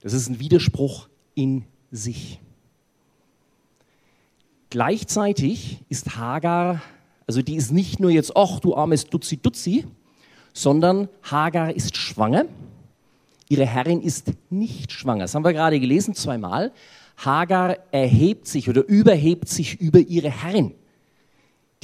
Das 0.00 0.12
ist 0.12 0.28
ein 0.28 0.40
Widerspruch 0.40 1.08
in 1.36 1.66
sich. 1.92 2.40
Gleichzeitig 4.70 5.84
ist 5.88 6.16
Hagar, 6.16 6.82
also 7.28 7.42
die 7.42 7.54
ist 7.54 7.70
nicht 7.70 8.00
nur 8.00 8.10
jetzt, 8.10 8.36
ach 8.36 8.58
du 8.58 8.74
armes 8.74 9.06
Dutzi 9.06 9.36
Dutzi, 9.36 9.86
sondern 10.52 11.08
Hagar 11.22 11.76
ist 11.76 11.96
schwanger. 11.96 12.46
Ihre 13.48 13.66
Herrin 13.66 14.02
ist 14.02 14.32
nicht 14.50 14.90
schwanger. 14.90 15.22
Das 15.22 15.36
haben 15.36 15.44
wir 15.44 15.52
gerade 15.52 15.78
gelesen 15.78 16.14
zweimal. 16.16 16.72
Hagar 17.16 17.78
erhebt 17.92 18.48
sich 18.48 18.68
oder 18.68 18.84
überhebt 18.84 19.48
sich 19.48 19.80
über 19.80 20.00
ihre 20.00 20.30
Herrin. 20.30 20.74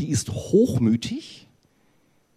Die 0.00 0.09
ist 0.09 0.30
hochmütig 0.30 1.47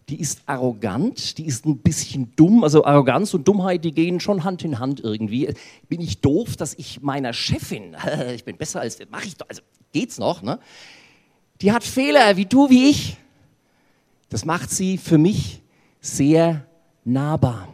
die 0.08 0.20
ist 0.20 0.42
arrogant, 0.46 1.38
die 1.38 1.46
ist 1.46 1.64
ein 1.64 1.78
bisschen 1.78 2.32
dumm. 2.36 2.62
Also 2.62 2.84
Arroganz 2.84 3.32
und 3.32 3.48
Dummheit, 3.48 3.84
die 3.84 3.92
gehen 3.92 4.20
schon 4.20 4.44
Hand 4.44 4.62
in 4.64 4.78
Hand 4.78 5.00
irgendwie. 5.00 5.54
Bin 5.88 6.00
ich 6.00 6.20
doof, 6.20 6.56
dass 6.56 6.74
ich 6.74 7.00
meiner 7.00 7.32
Chefin, 7.32 7.96
ich 8.34 8.44
bin 8.44 8.56
besser 8.56 8.80
als, 8.80 8.98
mache 9.10 9.26
ich 9.26 9.36
doch, 9.36 9.48
also 9.48 9.62
geht's 9.92 10.18
noch, 10.18 10.42
ne? 10.42 10.58
Die 11.60 11.72
hat 11.72 11.84
Fehler, 11.84 12.36
wie 12.36 12.46
du, 12.46 12.68
wie 12.68 12.90
ich. 12.90 13.16
Das 14.28 14.44
macht 14.44 14.70
sie 14.70 14.98
für 14.98 15.18
mich 15.18 15.62
sehr 16.00 16.66
nahbar. 17.04 17.68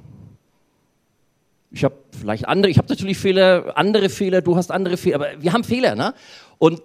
Ich 1.72 1.84
habe 1.84 1.96
vielleicht 2.18 2.46
andere, 2.46 2.70
ich 2.70 2.78
habe 2.78 2.88
natürlich 2.88 3.16
Fehler, 3.16 3.72
andere 3.76 4.08
Fehler, 4.08 4.42
du 4.42 4.56
hast 4.56 4.70
andere 4.70 4.96
Fehler, 4.96 5.16
aber 5.16 5.42
wir 5.42 5.52
haben 5.52 5.64
Fehler, 5.64 5.94
ne? 5.94 6.14
Und 6.58 6.82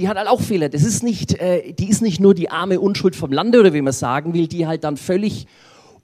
die 0.00 0.08
hat 0.08 0.16
halt 0.16 0.28
auch 0.28 0.40
Fehler. 0.40 0.70
Das 0.70 0.82
ist 0.82 1.02
nicht, 1.02 1.34
äh, 1.34 1.72
die 1.74 1.90
ist 1.90 2.00
nicht 2.00 2.20
nur 2.20 2.34
die 2.34 2.50
arme 2.50 2.80
Unschuld 2.80 3.14
vom 3.14 3.32
Lande 3.32 3.60
oder 3.60 3.74
wie 3.74 3.82
man 3.82 3.92
sagen 3.92 4.32
will, 4.32 4.48
die 4.48 4.66
halt 4.66 4.82
dann 4.82 4.96
völlig 4.96 5.46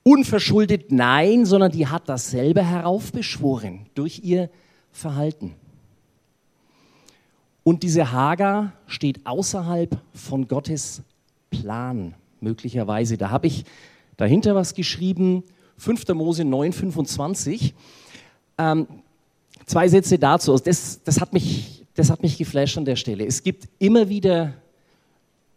unverschuldet 0.02 0.92
nein, 0.92 1.46
sondern 1.46 1.72
die 1.72 1.86
hat 1.86 2.08
dasselbe 2.08 2.62
heraufbeschworen 2.62 3.86
durch 3.94 4.20
ihr 4.22 4.50
Verhalten. 4.92 5.54
Und 7.64 7.82
diese 7.82 8.12
Hagar 8.12 8.74
steht 8.86 9.26
außerhalb 9.26 9.98
von 10.12 10.46
Gottes 10.46 11.02
Plan, 11.50 12.14
möglicherweise. 12.40 13.16
Da 13.16 13.30
habe 13.30 13.46
ich 13.46 13.64
dahinter 14.18 14.54
was 14.54 14.74
geschrieben, 14.74 15.42
5. 15.78 16.06
Mose 16.08 16.44
9, 16.44 16.72
25. 16.72 17.74
Ähm, 18.58 18.86
zwei 19.64 19.88
Sätze 19.88 20.18
dazu. 20.18 20.52
Also 20.52 20.64
das, 20.64 21.00
das, 21.02 21.20
hat 21.20 21.32
mich, 21.32 21.75
das 21.96 22.10
hat 22.10 22.22
mich 22.22 22.38
geflasht 22.38 22.78
an 22.78 22.84
der 22.84 22.96
Stelle. 22.96 23.26
Es 23.26 23.42
gibt 23.42 23.68
immer 23.78 24.08
wieder 24.08 24.54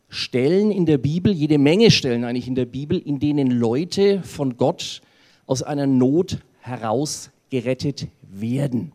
Stellen 0.08 0.72
in 0.72 0.86
der 0.86 0.98
Bibel, 0.98 1.31
jede 1.31 1.58
Menge 1.58 1.91
Stellen 1.91 2.24
eigentlich 2.24 2.48
in 2.48 2.55
der 2.55 2.65
Bibel, 2.65 2.98
in 2.98 3.19
denen 3.19 3.51
Leute 3.51 4.24
von 4.24 4.58
Gott 4.58 5.01
aus 5.46 5.62
einer 5.62 5.86
Not 5.86 6.39
heraus 6.62 7.29
gerettet 7.50 8.08
werden. 8.22 8.93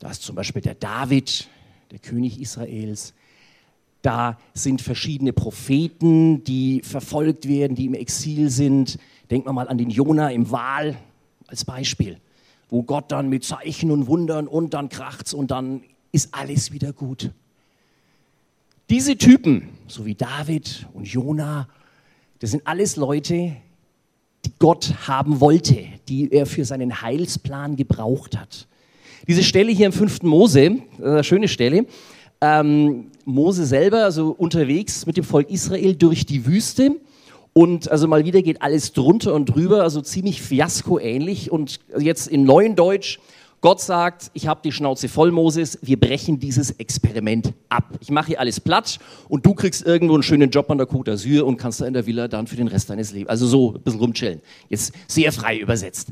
Da 0.00 0.10
ist 0.10 0.22
zum 0.22 0.34
Beispiel 0.34 0.60
der 0.60 0.74
David, 0.74 1.48
der 1.90 2.00
König 2.00 2.40
Israels. 2.40 3.14
Da 4.02 4.38
sind 4.52 4.80
verschiedene 4.80 5.32
Propheten, 5.32 6.42
die 6.44 6.80
verfolgt 6.82 7.46
werden, 7.46 7.76
die 7.76 7.86
im 7.86 7.94
Exil 7.94 8.50
sind. 8.50 8.98
Denken 9.30 9.48
wir 9.48 9.52
mal 9.52 9.68
an 9.68 9.78
den 9.78 9.90
Jona 9.90 10.30
im 10.30 10.50
Wahl 10.50 10.96
als 11.46 11.64
Beispiel, 11.64 12.18
wo 12.70 12.82
Gott 12.82 13.12
dann 13.12 13.28
mit 13.28 13.44
Zeichen 13.44 13.90
und 13.90 14.06
Wundern 14.06 14.48
und 14.48 14.74
dann 14.74 14.88
kracht's 14.88 15.32
und 15.32 15.50
dann 15.50 15.82
ist 16.12 16.34
alles 16.34 16.72
wieder 16.72 16.92
gut. 16.92 17.30
Diese 18.88 19.16
Typen, 19.16 19.68
so 19.86 20.04
wie 20.04 20.14
David 20.14 20.86
und 20.92 21.06
Jona, 21.06 21.68
das 22.40 22.50
sind 22.50 22.66
alles 22.66 22.96
Leute, 22.96 23.56
die 24.44 24.52
Gott 24.58 24.94
haben 25.06 25.40
wollte, 25.40 25.84
die 26.08 26.32
er 26.32 26.46
für 26.46 26.64
seinen 26.64 27.02
Heilsplan 27.02 27.76
gebraucht 27.76 28.36
hat. 28.36 28.66
Diese 29.28 29.42
Stelle 29.42 29.70
hier 29.70 29.86
im 29.86 29.92
5. 29.92 30.22
Mose, 30.22 30.78
eine 30.98 31.22
schöne 31.22 31.46
Stelle, 31.46 31.86
ähm, 32.40 33.10
Mose 33.24 33.66
selber, 33.66 34.04
also 34.04 34.30
unterwegs 34.30 35.06
mit 35.06 35.16
dem 35.16 35.24
Volk 35.24 35.50
Israel 35.50 35.94
durch 35.94 36.26
die 36.26 36.46
Wüste. 36.46 36.96
Und 37.52 37.90
also 37.90 38.08
mal 38.08 38.24
wieder 38.24 38.42
geht 38.42 38.62
alles 38.62 38.92
drunter 38.92 39.34
und 39.34 39.46
drüber, 39.46 39.82
also 39.82 40.00
ziemlich 40.00 40.40
Fiasko-ähnlich. 40.40 41.50
Und 41.50 41.80
jetzt 41.98 42.28
in 42.28 42.44
neuen 42.44 42.76
Deutsch, 42.76 43.20
Gott 43.60 43.80
sagt, 43.80 44.30
ich 44.32 44.46
habe 44.46 44.60
die 44.64 44.72
Schnauze 44.72 45.08
voll, 45.08 45.30
Moses, 45.32 45.78
wir 45.82 46.00
brechen 46.00 46.38
dieses 46.38 46.70
Experiment 46.72 47.52
ab. 47.68 47.98
Ich 48.00 48.10
mache 48.10 48.28
hier 48.28 48.40
alles 48.40 48.58
platt 48.58 48.98
und 49.28 49.44
du 49.44 49.54
kriegst 49.54 49.84
irgendwo 49.84 50.14
einen 50.14 50.22
schönen 50.22 50.50
Job 50.50 50.70
an 50.70 50.78
der 50.78 50.88
Côte 50.88 51.12
d'Azur 51.12 51.42
und 51.42 51.58
kannst 51.58 51.82
da 51.82 51.86
in 51.86 51.92
der 51.92 52.06
Villa 52.06 52.26
dann 52.26 52.46
für 52.46 52.56
den 52.56 52.68
Rest 52.68 52.88
deines 52.88 53.12
Lebens, 53.12 53.28
also 53.28 53.46
so 53.46 53.74
ein 53.74 53.82
bisschen 53.82 54.00
rumchillen. 54.00 54.40
Jetzt 54.70 54.94
sehr 55.08 55.30
frei 55.30 55.58
übersetzt. 55.58 56.08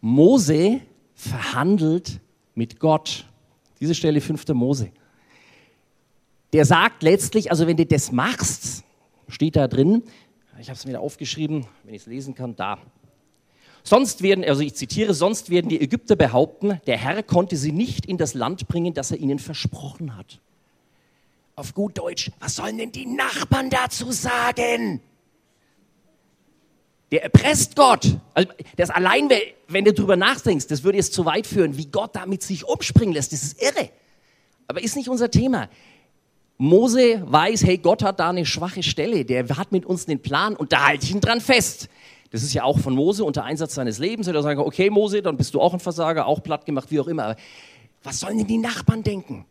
Mose 0.00 0.80
verhandelt 1.14 2.20
mit 2.56 2.80
Gott. 2.80 3.24
Diese 3.80 3.94
Stelle 3.94 4.20
5. 4.20 4.48
Mose. 4.48 4.90
Der 6.52 6.64
sagt 6.64 7.04
letztlich, 7.04 7.50
also 7.52 7.68
wenn 7.68 7.76
du 7.76 7.86
das 7.86 8.10
machst, 8.10 8.82
steht 9.28 9.54
da 9.54 9.68
drin, 9.68 10.02
ich 10.58 10.68
habe 10.68 10.76
es 10.76 10.86
mir 10.86 10.94
da 10.94 11.00
aufgeschrieben, 11.00 11.66
wenn 11.84 11.94
ich 11.94 12.02
es 12.02 12.06
lesen 12.06 12.34
kann, 12.34 12.56
da. 12.56 12.78
Sonst 13.86 14.20
werden, 14.20 14.44
also 14.44 14.62
ich 14.62 14.74
zitiere, 14.74 15.14
sonst 15.14 15.48
werden 15.48 15.68
die 15.68 15.80
Ägypter 15.80 16.16
behaupten, 16.16 16.80
der 16.88 16.96
Herr 16.96 17.22
konnte 17.22 17.56
sie 17.56 17.70
nicht 17.70 18.04
in 18.04 18.18
das 18.18 18.34
Land 18.34 18.66
bringen, 18.66 18.94
das 18.94 19.12
er 19.12 19.18
ihnen 19.18 19.38
versprochen 19.38 20.16
hat. 20.16 20.40
Auf 21.54 21.72
gut 21.72 21.96
Deutsch, 21.96 22.32
was 22.40 22.56
sollen 22.56 22.78
denn 22.78 22.90
die 22.90 23.06
Nachbarn 23.06 23.70
dazu 23.70 24.10
sagen? 24.10 25.00
Der 27.12 27.22
erpresst 27.22 27.76
Gott. 27.76 28.18
Also 28.34 28.48
das 28.74 28.90
allein, 28.90 29.30
wenn 29.68 29.84
du 29.84 29.92
darüber 29.92 30.16
nachdenkst, 30.16 30.66
das 30.66 30.82
würde 30.82 30.98
jetzt 30.98 31.14
zu 31.14 31.24
weit 31.24 31.46
führen, 31.46 31.76
wie 31.76 31.86
Gott 31.86 32.16
damit 32.16 32.42
sich 32.42 32.64
umspringen 32.64 33.14
lässt. 33.14 33.32
Das 33.32 33.44
ist 33.44 33.62
irre. 33.62 33.90
Aber 34.66 34.82
ist 34.82 34.96
nicht 34.96 35.08
unser 35.08 35.30
Thema. 35.30 35.68
Mose 36.58 37.22
weiß, 37.24 37.62
hey, 37.62 37.78
Gott 37.78 38.02
hat 38.02 38.18
da 38.18 38.30
eine 38.30 38.46
schwache 38.46 38.82
Stelle. 38.82 39.24
Der 39.24 39.48
hat 39.56 39.70
mit 39.70 39.86
uns 39.86 40.06
den 40.06 40.20
Plan 40.20 40.56
und 40.56 40.72
da 40.72 40.88
halte 40.88 41.04
ich 41.04 41.12
ihn 41.12 41.20
dran 41.20 41.40
fest. 41.40 41.88
Das 42.30 42.42
ist 42.42 42.54
ja 42.54 42.64
auch 42.64 42.78
von 42.78 42.94
Mose 42.94 43.24
unter 43.24 43.44
Einsatz 43.44 43.74
seines 43.74 43.98
Lebens. 43.98 44.26
Er 44.26 44.42
sagen, 44.42 44.60
okay, 44.60 44.90
Mose, 44.90 45.22
dann 45.22 45.36
bist 45.36 45.54
du 45.54 45.60
auch 45.60 45.72
ein 45.72 45.80
Versager, 45.80 46.26
auch 46.26 46.42
platt 46.42 46.66
gemacht, 46.66 46.90
wie 46.90 47.00
auch 47.00 47.06
immer. 47.06 47.24
Aber 47.24 47.36
was 48.02 48.20
sollen 48.20 48.38
denn 48.38 48.46
die 48.46 48.58
Nachbarn 48.58 49.02
denken? 49.02 49.46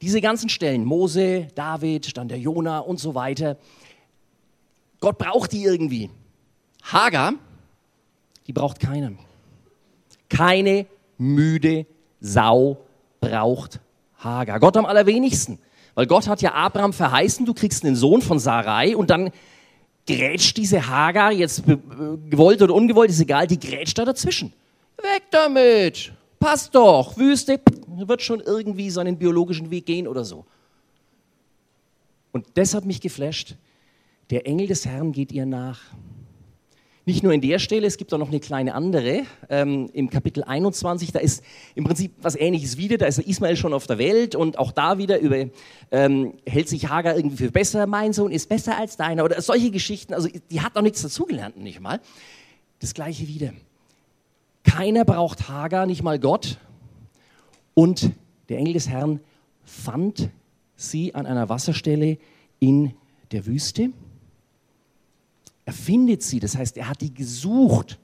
Diese 0.00 0.20
ganzen 0.20 0.48
Stellen, 0.48 0.84
Mose, 0.84 1.48
David, 1.54 2.16
dann 2.16 2.28
der 2.28 2.38
Jona 2.38 2.78
und 2.78 3.00
so 3.00 3.14
weiter. 3.14 3.56
Gott 5.00 5.18
braucht 5.18 5.52
die 5.52 5.64
irgendwie. 5.64 6.10
Hagar, 6.82 7.34
die 8.46 8.52
braucht 8.52 8.80
keinen. 8.80 9.18
Keine 10.28 10.86
müde 11.16 11.86
Sau 12.20 12.78
braucht 13.20 13.80
Hagar. 14.18 14.60
Gott 14.60 14.76
am 14.76 14.86
allerwenigsten. 14.86 15.58
Weil 15.94 16.06
Gott 16.06 16.28
hat 16.28 16.42
ja 16.42 16.54
Abraham 16.54 16.92
verheißen, 16.92 17.44
du 17.44 17.54
kriegst 17.54 17.84
einen 17.84 17.96
Sohn 17.96 18.22
von 18.22 18.38
Sarai 18.38 18.96
und 18.96 19.10
dann 19.10 19.30
grätscht 20.08 20.56
diese 20.56 20.88
Hagar, 20.88 21.32
jetzt 21.32 21.62
gewollt 22.30 22.62
oder 22.62 22.74
ungewollt, 22.74 23.10
ist 23.10 23.20
egal, 23.20 23.46
die 23.46 23.60
grätscht 23.60 23.98
da 23.98 24.04
dazwischen. 24.04 24.52
Weg 24.96 25.22
damit! 25.30 26.12
Passt 26.40 26.74
doch, 26.74 27.16
Wüste, 27.16 27.60
wird 27.86 28.22
schon 28.22 28.40
irgendwie 28.40 28.90
seinen 28.90 29.18
biologischen 29.18 29.70
Weg 29.70 29.86
gehen 29.86 30.08
oder 30.08 30.24
so. 30.24 30.44
Und 32.32 32.46
das 32.54 32.74
hat 32.74 32.84
mich 32.84 33.00
geflasht. 33.00 33.56
Der 34.30 34.46
Engel 34.46 34.68
des 34.68 34.86
Herrn 34.86 35.12
geht 35.12 35.32
ihr 35.32 35.46
nach. 35.46 35.80
Nicht 37.08 37.22
nur 37.22 37.32
in 37.32 37.40
der 37.40 37.58
Stelle, 37.58 37.86
es 37.86 37.96
gibt 37.96 38.12
auch 38.12 38.18
noch 38.18 38.28
eine 38.28 38.38
kleine 38.38 38.74
andere 38.74 39.22
ähm, 39.48 39.88
im 39.94 40.10
Kapitel 40.10 40.44
21. 40.44 41.10
Da 41.10 41.20
ist 41.20 41.42
im 41.74 41.84
Prinzip 41.84 42.12
was 42.20 42.36
Ähnliches 42.36 42.76
wieder. 42.76 42.98
Da 42.98 43.06
ist 43.06 43.18
Ismael 43.18 43.56
schon 43.56 43.72
auf 43.72 43.86
der 43.86 43.96
Welt 43.96 44.34
und 44.34 44.58
auch 44.58 44.72
da 44.72 44.98
wieder 44.98 45.18
über, 45.18 45.46
ähm, 45.90 46.34
hält 46.44 46.68
sich 46.68 46.90
Hagar 46.90 47.16
irgendwie 47.16 47.38
für 47.38 47.50
besser. 47.50 47.86
Mein 47.86 48.12
Sohn 48.12 48.30
ist 48.30 48.50
besser 48.50 48.76
als 48.76 48.98
deiner 48.98 49.24
oder 49.24 49.40
solche 49.40 49.70
Geschichten. 49.70 50.12
Also 50.12 50.28
die 50.50 50.60
hat 50.60 50.74
noch 50.74 50.82
nichts 50.82 51.00
dazugelernt, 51.00 51.56
nicht 51.56 51.80
mal. 51.80 51.98
Das 52.78 52.92
gleiche 52.92 53.26
wieder. 53.26 53.54
Keiner 54.62 55.06
braucht 55.06 55.48
Hagar, 55.48 55.86
nicht 55.86 56.02
mal 56.02 56.18
Gott. 56.18 56.58
Und 57.72 58.10
der 58.50 58.58
Engel 58.58 58.74
des 58.74 58.86
Herrn 58.86 59.20
fand 59.64 60.28
sie 60.76 61.14
an 61.14 61.24
einer 61.24 61.48
Wasserstelle 61.48 62.18
in 62.60 62.92
der 63.32 63.46
Wüste. 63.46 63.92
Er 65.68 65.74
findet 65.74 66.22
sie, 66.22 66.40
das 66.40 66.56
heißt, 66.56 66.78
er 66.78 66.88
hat 66.88 67.02
die 67.02 67.12
gesucht. 67.12 67.98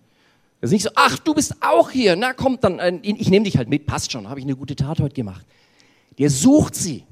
Das 0.60 0.68
ist 0.68 0.72
nicht 0.72 0.82
so, 0.82 0.90
ach, 0.96 1.18
du 1.18 1.32
bist 1.32 1.56
auch 1.62 1.90
hier, 1.90 2.14
na 2.14 2.34
komm, 2.34 2.58
dann, 2.60 2.78
äh, 2.78 2.98
ich 3.02 3.30
nehme 3.30 3.46
dich 3.46 3.56
halt 3.56 3.70
mit, 3.70 3.86
passt 3.86 4.12
schon, 4.12 4.28
habe 4.28 4.38
ich 4.38 4.44
eine 4.44 4.54
gute 4.54 4.76
Tat 4.76 5.00
heute 5.00 5.14
gemacht. 5.14 5.46
Der 6.18 6.28
sucht 6.28 6.74
sie 6.74 7.04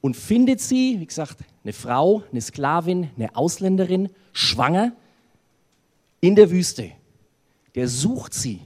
und 0.00 0.16
findet 0.16 0.60
sie, 0.60 1.00
wie 1.00 1.06
gesagt, 1.06 1.38
eine 1.64 1.72
Frau, 1.72 2.22
eine 2.30 2.40
Sklavin, 2.40 3.10
eine 3.16 3.34
Ausländerin, 3.34 4.08
schwanger, 4.32 4.92
in 6.20 6.36
der 6.36 6.52
Wüste. 6.52 6.92
Der 7.74 7.88
sucht 7.88 8.34
sie 8.34 8.60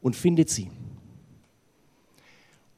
und 0.00 0.16
findet 0.16 0.48
sie. 0.48 0.70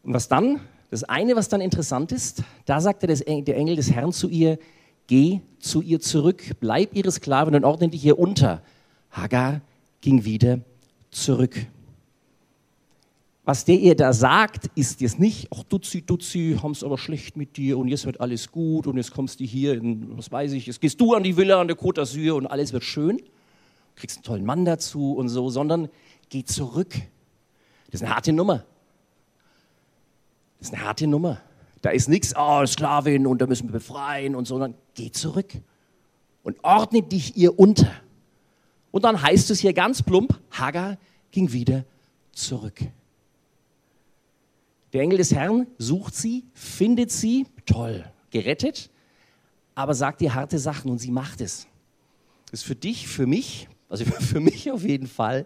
Und 0.03 0.15
was 0.15 0.27
dann, 0.27 0.59
das 0.91 1.05
eine, 1.05 1.37
was 1.37 1.49
dann 1.49 1.61
interessant 1.61 2.11
ist, 2.11 2.43
da 2.65 2.81
sagte 2.81 3.07
der 3.07 3.57
Engel 3.57 3.77
des 3.77 3.93
Herrn 3.93 4.13
zu 4.13 4.29
ihr, 4.29 4.59
geh 5.07 5.41
zu 5.59 5.83
ihr 5.83 6.01
zurück, 6.01 6.43
bleib 6.61 6.95
ihre 6.95 7.11
Sklavin 7.11 7.55
und 7.55 7.65
ordne 7.65 7.89
dich 7.89 8.05
ihr 8.05 8.19
unter. 8.19 8.63
Hagar 9.11 9.61
ging 10.01 10.25
wieder 10.25 10.61
zurück. 11.11 11.67
Was 13.47 13.67
der 13.67 13.79
ihr 13.79 13.95
da 13.95 14.15
sagt, 14.15 14.71
ist 14.75 15.03
jetzt 15.03 15.21
nicht, 15.21 15.49
ach 15.55 15.65
Duzi, 15.65 16.01
Duzi, 16.01 16.59
haben 16.63 16.73
es 16.73 16.83
aber 16.83 16.97
schlecht 16.97 17.37
mit 17.37 17.59
dir 17.59 17.77
und 17.77 17.89
jetzt 17.89 18.07
wird 18.07 18.21
alles 18.21 18.51
gut 18.51 18.87
und 18.87 18.97
jetzt 18.97 19.11
kommst 19.13 19.39
du 19.39 19.45
hier 19.45 19.75
in, 19.75 20.17
was 20.17 20.33
weiß 20.33 20.53
ich, 20.53 20.67
jetzt 20.67 20.81
gehst 20.81 20.99
du 20.99 21.13
an 21.13 21.23
die 21.23 21.37
Villa 21.37 21.61
an 21.61 21.69
der 21.69 21.77
Côte 21.77 22.01
d'Azur 22.01 22.33
und 22.33 22.47
alles 22.47 22.73
wird 22.73 22.85
schön, 22.85 23.21
kriegst 23.97 24.17
einen 24.17 24.25
tollen 24.25 24.45
Mann 24.47 24.65
dazu 24.65 25.13
und 25.13 25.29
so, 25.29 25.51
sondern 25.51 25.91
geh 26.31 26.43
zurück. 26.45 26.95
Das 27.91 28.01
ist 28.01 28.03
eine 28.03 28.15
harte 28.15 28.33
Nummer. 28.33 28.65
Das 30.59 30.69
ist 30.69 30.75
eine 30.75 30.85
harte 30.85 31.07
Nummer. 31.07 31.43
Da 31.85 31.91
ist 31.91 32.09
nichts, 32.09 32.33
oh, 32.35 32.65
Sklavin 32.65 33.27
und 33.27 33.43
da 33.43 33.47
müssen 33.47 33.69
wir 33.69 33.73
befreien 33.73 34.35
und 34.35 34.47
so, 34.47 34.55
sondern 34.55 34.75
geh 34.95 35.11
zurück 35.11 35.53
und 36.43 36.57
ordne 36.65 37.03
dich 37.03 37.37
ihr 37.37 37.59
unter. 37.59 37.93
Und 38.91 39.05
dann 39.05 39.21
heißt 39.21 39.51
es 39.51 39.61
hier 39.61 39.75
ganz 39.75 40.03
plump, 40.03 40.41
Hagar 40.51 40.97
ging 41.31 41.53
wieder 41.53 41.85
zurück. 42.33 42.81
Der 44.95 45.03
Engel 45.03 45.19
des 45.19 45.35
Herrn 45.35 45.67
sucht 45.77 46.15
sie, 46.15 46.47
findet 46.55 47.11
sie, 47.11 47.47
toll, 47.67 48.11
gerettet, 48.31 48.89
aber 49.75 49.93
sagt 49.93 50.23
ihr 50.23 50.33
harte 50.33 50.59
Sachen 50.59 50.91
und 50.91 51.01
sie 51.01 51.11
macht 51.11 51.43
es. 51.43 51.67
Das 52.51 52.61
ist 52.61 52.67
für 52.67 52.77
dich, 52.77 53.07
für 53.09 53.27
mich, 53.27 53.69
also 53.91 54.05
für 54.23 54.41
mich 54.41 54.73
auf 54.73 54.85
jeden 54.85 55.07
Fall, 55.07 55.45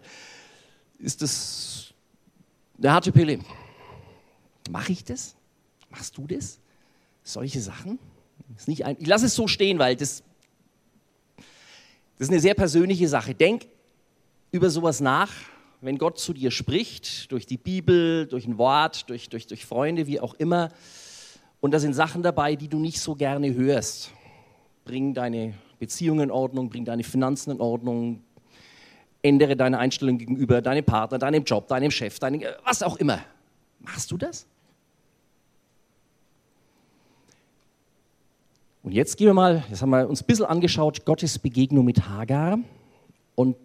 ist 1.01 1.21
das 1.21 1.93
eine 2.79 2.93
harte 2.93 3.11
Pille. 3.11 3.41
Mache 4.71 4.93
ich 4.93 5.03
das? 5.03 5.35
Machst 5.91 6.17
du 6.17 6.27
das? 6.27 6.59
Solche 7.23 7.61
Sachen. 7.61 7.99
ich 8.67 9.07
lasse 9.07 9.27
es 9.27 9.35
so 9.35 9.47
stehen, 9.47 9.79
weil 9.79 9.97
das, 9.97 10.23
das 11.37 12.27
ist 12.27 12.31
eine 12.31 12.41
sehr 12.41 12.55
persönliche 12.55 13.09
Sache. 13.09 13.35
Denk 13.35 13.67
über 14.51 14.71
sowas 14.71 15.01
nach, 15.01 15.31
wenn 15.81 15.99
Gott 15.99 16.19
zu 16.19 16.33
dir 16.33 16.51
spricht, 16.51 17.31
durch 17.31 17.47
die 17.47 17.57
Bibel, 17.57 18.27
durch 18.27 18.47
ein 18.47 18.59
Wort, 18.59 19.09
durch, 19.11 19.29
durch, 19.29 19.47
durch 19.47 19.67
Freunde, 19.67 20.07
wie 20.07 20.21
auch 20.21 20.35
immer. 20.35 20.71
Und 21.61 21.73
da 21.73 21.79
sind 21.79 21.95
Sachen 21.95 22.23
dabei, 22.23 22.57
die 22.57 22.69
du 22.69 22.79
nicht 22.79 23.01
so 23.01 23.15
gerne 23.15 23.53
hörst. 23.55 24.11
Bring 24.85 25.15
deine 25.15 25.55
Beziehung 25.79 26.21
in 26.21 26.31
Ordnung, 26.31 26.71
bring 26.71 26.85
deine 26.85 27.05
Finanzen 27.05 27.53
in 27.53 27.61
Ordnung, 27.61 28.23
ändere 29.23 29.57
deine 29.57 29.79
Einstellung 29.79 30.19
gegenüber 30.19 30.63
deinem 30.63 30.85
Partner, 30.85 31.19
deinem 31.19 31.45
Job, 31.45 31.69
deinem 31.69 31.91
Chef, 31.91 32.19
deinem, 32.19 32.43
was 32.65 32.83
auch 32.83 32.97
immer. 32.97 33.21
Machst 33.81 34.11
du 34.11 34.17
das? 34.17 34.47
Und 38.83 38.93
jetzt 38.93 39.17
gehen 39.17 39.27
wir 39.27 39.35
mal, 39.35 39.65
jetzt 39.69 39.83
haben 39.83 39.91
wir 39.91 40.09
uns 40.09 40.23
ein 40.23 40.27
bisschen 40.27 40.47
angeschaut, 40.47 41.05
Gottes 41.05 41.39
Begegnung 41.39 41.85
mit 41.85 42.09
Hagar. 42.09 42.59
Und 43.35 43.57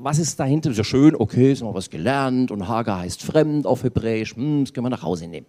was 0.00 0.18
ist 0.18 0.38
dahinter? 0.40 0.70
Ist 0.70 0.78
ja 0.78 0.84
schön, 0.84 1.14
okay, 1.16 1.50
jetzt 1.50 1.60
haben 1.60 1.68
wir 1.68 1.74
was 1.74 1.90
gelernt 1.90 2.50
und 2.50 2.68
Hagar 2.68 3.00
heißt 3.00 3.22
fremd 3.22 3.66
auf 3.66 3.82
Hebräisch, 3.84 4.36
hm, 4.36 4.64
das 4.64 4.72
können 4.72 4.86
wir 4.86 4.90
nach 4.90 5.02
Hause 5.02 5.26
nehmen. 5.26 5.46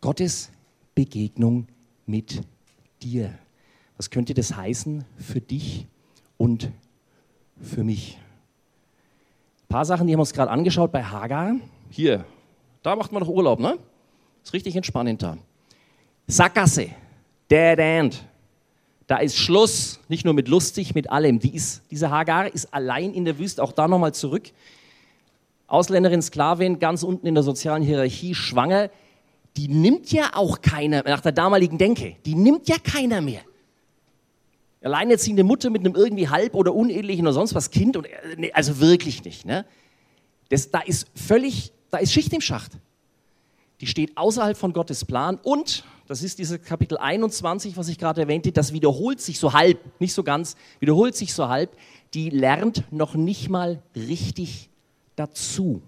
Gottes 0.00 0.50
Begegnung 0.94 1.66
mit 2.06 2.42
dir. 3.02 3.32
Was 3.96 4.10
könnte 4.10 4.34
das 4.34 4.56
heißen 4.56 5.04
für 5.16 5.40
dich 5.40 5.86
und 6.36 6.70
für 7.60 7.84
mich? 7.84 8.18
Ein 9.62 9.68
paar 9.68 9.84
Sachen, 9.84 10.06
die 10.06 10.12
haben 10.12 10.18
wir 10.18 10.22
uns 10.22 10.32
gerade 10.32 10.50
angeschaut 10.50 10.92
bei 10.92 11.02
Hagar. 11.02 11.54
Hier, 11.90 12.24
da 12.82 12.96
macht 12.96 13.12
man 13.12 13.22
doch 13.22 13.28
Urlaub, 13.28 13.60
ne? 13.60 13.78
Ist 14.42 14.52
richtig 14.52 14.76
entspannend 14.76 15.22
da. 15.22 15.38
Sackgasse, 16.26 16.88
dead 17.54 17.78
end. 17.78 18.24
Da 19.06 19.18
ist 19.18 19.36
Schluss, 19.36 20.00
nicht 20.08 20.24
nur 20.24 20.34
mit 20.34 20.48
lustig, 20.48 20.94
mit 20.94 21.10
allem. 21.10 21.38
Die 21.38 21.54
ist, 21.54 21.82
diese 21.90 22.10
Hagar 22.10 22.52
ist 22.52 22.72
allein 22.72 23.12
in 23.12 23.24
der 23.24 23.38
Wüste, 23.38 23.62
auch 23.62 23.72
da 23.72 23.86
nochmal 23.86 24.14
zurück. 24.14 24.50
Ausländerin, 25.66 26.22
Sklavin, 26.22 26.78
ganz 26.78 27.02
unten 27.02 27.26
in 27.26 27.34
der 27.34 27.44
sozialen 27.44 27.82
Hierarchie, 27.82 28.34
schwanger. 28.34 28.90
Die 29.56 29.68
nimmt 29.68 30.10
ja 30.10 30.30
auch 30.34 30.62
keiner, 30.62 31.02
nach 31.04 31.20
der 31.20 31.32
damaligen 31.32 31.78
Denke, 31.78 32.16
die 32.24 32.34
nimmt 32.34 32.68
ja 32.68 32.76
keiner 32.82 33.20
mehr. 33.20 33.42
Alleinerziehende 34.82 35.44
Mutter 35.44 35.70
mit 35.70 35.84
einem 35.84 35.94
irgendwie 35.94 36.28
halb 36.28 36.54
oder 36.54 36.74
unehelichen 36.74 37.24
oder 37.24 37.32
sonst 37.34 37.54
was 37.54 37.70
Kind, 37.70 37.96
und, 37.96 38.06
nee, 38.36 38.52
also 38.52 38.80
wirklich 38.80 39.24
nicht. 39.24 39.46
Ne? 39.46 39.64
Das, 40.48 40.70
da 40.70 40.80
ist 40.80 41.06
völlig, 41.14 41.72
da 41.90 41.98
ist 41.98 42.12
Schicht 42.12 42.32
im 42.32 42.40
Schacht. 42.40 42.72
Die 43.80 43.86
steht 43.86 44.16
außerhalb 44.16 44.56
von 44.56 44.72
Gottes 44.72 45.04
Plan 45.04 45.38
und 45.42 45.84
das 46.06 46.22
ist 46.22 46.38
dieses 46.38 46.62
Kapitel 46.62 46.98
21, 46.98 47.76
was 47.76 47.88
ich 47.88 47.98
gerade 47.98 48.20
erwähnte, 48.20 48.52
das 48.52 48.72
wiederholt 48.72 49.20
sich 49.20 49.38
so 49.38 49.52
halb, 49.52 49.78
nicht 50.00 50.12
so 50.12 50.22
ganz, 50.22 50.56
wiederholt 50.80 51.16
sich 51.16 51.32
so 51.32 51.48
halb, 51.48 51.76
die 52.12 52.30
lernt 52.30 52.84
noch 52.92 53.14
nicht 53.14 53.48
mal 53.48 53.82
richtig 53.96 54.68
dazu. 55.16 55.82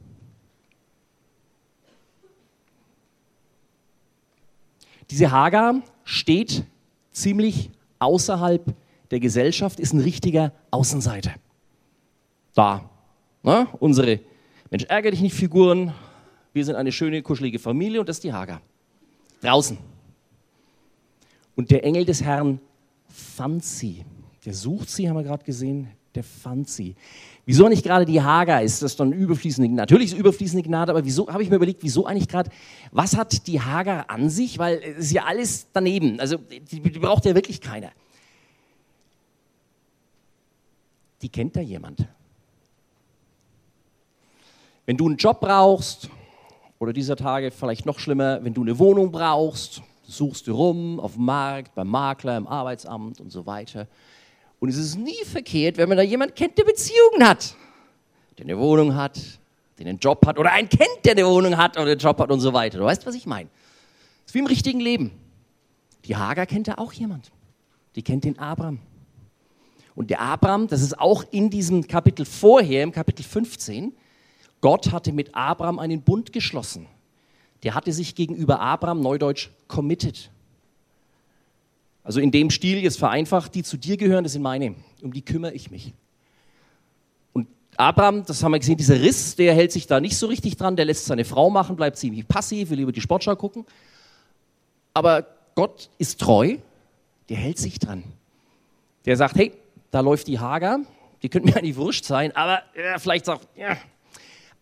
Diese 5.10 5.30
Hagar 5.30 5.82
steht 6.04 6.64
ziemlich 7.12 7.70
außerhalb 7.98 8.74
der 9.10 9.20
Gesellschaft, 9.20 9.78
ist 9.78 9.92
ein 9.92 10.00
richtiger 10.00 10.52
Außenseiter. 10.70 11.32
Da, 12.54 12.88
ne? 13.42 13.68
unsere 13.78 14.20
Mensch, 14.70 14.84
ärgere 14.84 15.12
dich 15.12 15.20
nicht 15.20 15.34
Figuren, 15.34 15.92
wir 16.52 16.64
sind 16.64 16.74
eine 16.74 16.90
schöne, 16.90 17.22
kuschelige 17.22 17.58
Familie 17.58 18.00
und 18.00 18.08
das 18.08 18.16
ist 18.16 18.24
die 18.24 18.32
Hagar. 18.32 18.62
Draußen. 19.42 19.78
Und 21.56 21.70
der 21.70 21.82
Engel 21.82 22.04
des 22.04 22.22
Herrn 22.22 22.60
fand 23.08 23.64
sie. 23.64 24.04
Der 24.44 24.54
sucht 24.54 24.88
sie, 24.88 25.08
haben 25.08 25.16
wir 25.16 25.24
gerade 25.24 25.44
gesehen, 25.44 25.88
der 26.14 26.22
fand 26.22 26.68
sie. 26.68 26.94
Wieso 27.44 27.68
nicht 27.68 27.82
gerade 27.82 28.04
die 28.04 28.20
Hagar? 28.20 28.62
Ist 28.62 28.82
das 28.82 28.96
dann 28.96 29.12
überfließende 29.12 29.68
Gnade? 29.68 29.82
Natürlich 29.82 30.12
ist 30.12 30.18
überfließende 30.18 30.62
Gnade, 30.62 30.90
aber 30.92 31.04
wieso 31.04 31.28
habe 31.28 31.42
ich 31.42 31.50
mir 31.50 31.56
überlegt, 31.56 31.82
wieso 31.82 32.06
eigentlich 32.06 32.28
gerade, 32.28 32.50
was 32.92 33.16
hat 33.16 33.46
die 33.46 33.60
Hagar 33.60 34.10
an 34.10 34.30
sich? 34.30 34.58
Weil 34.58 34.80
es 34.82 35.06
ist 35.06 35.12
ja 35.12 35.24
alles 35.24 35.66
daneben. 35.72 36.20
Also 36.20 36.36
die, 36.38 36.80
die 36.80 36.98
braucht 36.98 37.24
ja 37.24 37.34
wirklich 37.34 37.60
keiner. 37.60 37.90
Die 41.22 41.28
kennt 41.28 41.56
da 41.56 41.60
jemand. 41.60 42.06
Wenn 44.84 44.96
du 44.96 45.06
einen 45.06 45.16
Job 45.16 45.40
brauchst, 45.40 46.08
oder 46.78 46.92
dieser 46.92 47.16
Tage 47.16 47.50
vielleicht 47.50 47.86
noch 47.86 47.98
schlimmer, 47.98 48.44
wenn 48.44 48.54
du 48.54 48.62
eine 48.62 48.78
Wohnung 48.78 49.10
brauchst, 49.10 49.82
suchst 50.06 50.46
du 50.46 50.54
rum 50.54 51.00
auf 51.00 51.14
dem 51.14 51.24
Markt, 51.24 51.74
beim 51.74 51.88
Makler, 51.88 52.36
im 52.36 52.46
Arbeitsamt 52.46 53.20
und 53.20 53.30
so 53.30 53.46
weiter. 53.46 53.88
Und 54.58 54.68
es 54.68 54.76
ist 54.76 54.96
nie 54.96 55.24
verkehrt, 55.24 55.76
wenn 55.76 55.88
man 55.88 55.98
da 55.98 56.02
jemanden 56.02 56.34
kennt, 56.34 56.56
der 56.56 56.64
Beziehungen 56.64 57.26
hat, 57.26 57.54
der 58.38 58.46
eine 58.46 58.58
Wohnung 58.58 58.94
hat, 58.94 59.20
der 59.78 59.86
einen 59.86 59.98
Job 59.98 60.24
hat 60.26 60.38
oder 60.38 60.52
einen 60.52 60.68
kennt, 60.68 61.04
der 61.04 61.12
eine 61.12 61.26
Wohnung 61.26 61.56
hat 61.56 61.76
oder 61.76 61.90
einen 61.90 62.00
Job 62.00 62.18
hat 62.18 62.30
und 62.30 62.40
so 62.40 62.52
weiter. 62.52 62.78
Du 62.78 62.84
weißt, 62.84 63.06
was 63.06 63.14
ich 63.14 63.26
meine. 63.26 63.50
Das 64.24 64.30
ist 64.30 64.34
wie 64.34 64.38
im 64.38 64.46
richtigen 64.46 64.80
Leben. 64.80 65.10
Die 66.04 66.16
Hager 66.16 66.46
kennt 66.46 66.68
da 66.68 66.74
auch 66.74 66.92
jemand. 66.92 67.30
Die 67.94 68.02
kennt 68.02 68.24
den 68.24 68.38
Abraham. 68.38 68.78
Und 69.94 70.10
der 70.10 70.20
Abraham, 70.20 70.68
das 70.68 70.82
ist 70.82 70.98
auch 70.98 71.24
in 71.30 71.50
diesem 71.50 71.86
Kapitel 71.86 72.24
vorher, 72.26 72.82
im 72.82 72.92
Kapitel 72.92 73.22
15, 73.22 73.94
Gott 74.60 74.92
hatte 74.92 75.12
mit 75.12 75.34
Abraham 75.34 75.78
einen 75.78 76.02
Bund 76.02 76.32
geschlossen 76.32 76.86
der 77.66 77.74
hatte 77.74 77.92
sich 77.92 78.14
gegenüber 78.14 78.60
Abraham, 78.60 79.00
neudeutsch, 79.00 79.48
committed. 79.66 80.30
Also 82.04 82.20
in 82.20 82.30
dem 82.30 82.50
Stil 82.50 82.78
jetzt 82.78 82.96
vereinfacht, 82.96 83.56
die 83.56 83.64
zu 83.64 83.76
dir 83.76 83.96
gehören, 83.96 84.22
das 84.22 84.34
sind 84.34 84.42
meine, 84.42 84.76
um 85.02 85.12
die 85.12 85.22
kümmere 85.22 85.52
ich 85.52 85.72
mich. 85.72 85.92
Und 87.32 87.48
Abraham, 87.76 88.24
das 88.24 88.44
haben 88.44 88.52
wir 88.52 88.60
gesehen, 88.60 88.76
dieser 88.76 89.00
Riss, 89.00 89.34
der 89.34 89.52
hält 89.52 89.72
sich 89.72 89.88
da 89.88 89.98
nicht 89.98 90.16
so 90.16 90.28
richtig 90.28 90.56
dran, 90.56 90.76
der 90.76 90.84
lässt 90.84 91.06
seine 91.06 91.24
Frau 91.24 91.50
machen, 91.50 91.74
bleibt 91.74 91.96
ziemlich 91.96 92.28
passiv, 92.28 92.70
will 92.70 92.78
lieber 92.78 92.92
die 92.92 93.00
Sportschau 93.00 93.34
gucken. 93.34 93.66
Aber 94.94 95.26
Gott 95.56 95.90
ist 95.98 96.20
treu, 96.20 96.58
der 97.28 97.36
hält 97.36 97.58
sich 97.58 97.80
dran. 97.80 98.04
Der 99.06 99.16
sagt, 99.16 99.34
hey, 99.34 99.52
da 99.90 99.98
läuft 99.98 100.28
die 100.28 100.38
Hager, 100.38 100.82
die 101.20 101.28
könnte 101.28 101.48
mir 101.48 101.56
eigentlich 101.56 101.74
wurscht 101.74 102.04
sein, 102.04 102.30
aber 102.36 102.62
ja, 102.76 103.00
vielleicht 103.00 103.24
sagt, 103.24 103.48
ja, 103.56 103.76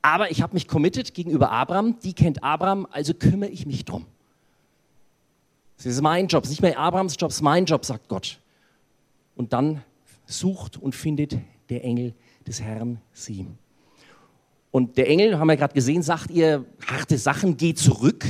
aber 0.04 0.30
ich 0.30 0.42
habe 0.42 0.52
mich 0.52 0.68
committed 0.68 1.14
gegenüber 1.14 1.50
Abraham, 1.50 1.98
die 2.00 2.12
kennt 2.12 2.44
Abraham, 2.44 2.86
also 2.90 3.14
kümmere 3.14 3.48
ich 3.48 3.64
mich 3.64 3.86
drum. 3.86 4.04
Das 5.78 5.86
ist 5.86 6.02
mein 6.02 6.28
Job, 6.28 6.44
es 6.44 6.50
nicht 6.50 6.60
mehr 6.60 6.78
Abrahams 6.78 7.16
Job, 7.18 7.30
es 7.30 7.36
ist 7.36 7.42
mein 7.42 7.64
Job, 7.64 7.86
sagt 7.86 8.08
Gott. 8.08 8.38
Und 9.34 9.54
dann 9.54 9.82
sucht 10.26 10.76
und 10.76 10.94
findet 10.94 11.38
der 11.70 11.84
Engel 11.84 12.12
des 12.46 12.60
Herrn 12.60 13.00
sie. 13.14 13.46
Und 14.70 14.98
der 14.98 15.08
Engel, 15.08 15.38
haben 15.38 15.48
wir 15.48 15.56
gerade 15.56 15.72
gesehen, 15.72 16.02
sagt 16.02 16.30
ihr 16.30 16.66
harte 16.86 17.16
Sachen, 17.16 17.56
geh 17.56 17.72
zurück. 17.72 18.26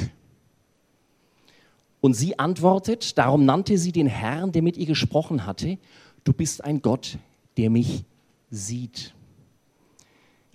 Und 2.01 2.15
sie 2.15 2.39
antwortet, 2.39 3.19
darum 3.19 3.45
nannte 3.47 3.79
sie 3.79 3.91
den 3.91 4.07
Herrn, 4.07 4.53
der 4.53 4.63
mit 4.63 4.77
ihr 4.77 4.87
gesprochen 4.87 5.45
hatte, 5.45 5.79
du 6.23 6.33
bist 6.33 6.63
ein 6.63 6.83
Gott, 6.83 7.19
der 7.57 7.69
mich 7.69 8.05
sieht. 8.49 9.14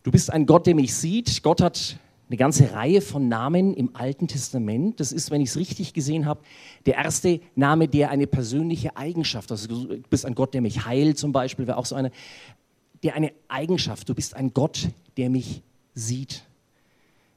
Du 0.09 0.11
bist 0.11 0.33
ein 0.33 0.47
Gott, 0.47 0.65
der 0.65 0.73
mich 0.73 0.95
sieht. 0.95 1.43
Gott 1.43 1.61
hat 1.61 1.99
eine 2.29 2.37
ganze 2.37 2.73
Reihe 2.73 2.99
von 2.99 3.27
Namen 3.27 3.75
im 3.75 3.95
Alten 3.95 4.27
Testament. 4.27 4.99
Das 4.99 5.11
ist, 5.11 5.29
wenn 5.29 5.39
ich 5.39 5.49
es 5.49 5.55
richtig 5.55 5.93
gesehen 5.93 6.25
habe, 6.25 6.41
der 6.87 6.95
erste 6.95 7.41
Name, 7.53 7.87
der 7.87 8.09
eine 8.09 8.25
persönliche 8.25 8.97
Eigenschaft, 8.97 9.51
also 9.51 9.67
du 9.67 10.01
bist 10.09 10.25
ein 10.25 10.33
Gott, 10.33 10.55
der 10.55 10.61
mich 10.61 10.83
heilt 10.83 11.19
zum 11.19 11.31
Beispiel, 11.31 11.67
wäre 11.67 11.77
auch 11.77 11.85
so 11.85 11.93
eine, 11.93 12.09
der 13.03 13.13
eine 13.13 13.33
Eigenschaft, 13.49 14.09
du 14.09 14.15
bist 14.15 14.35
ein 14.35 14.51
Gott, 14.51 14.89
der 15.15 15.29
mich 15.29 15.61
sieht. 15.93 16.43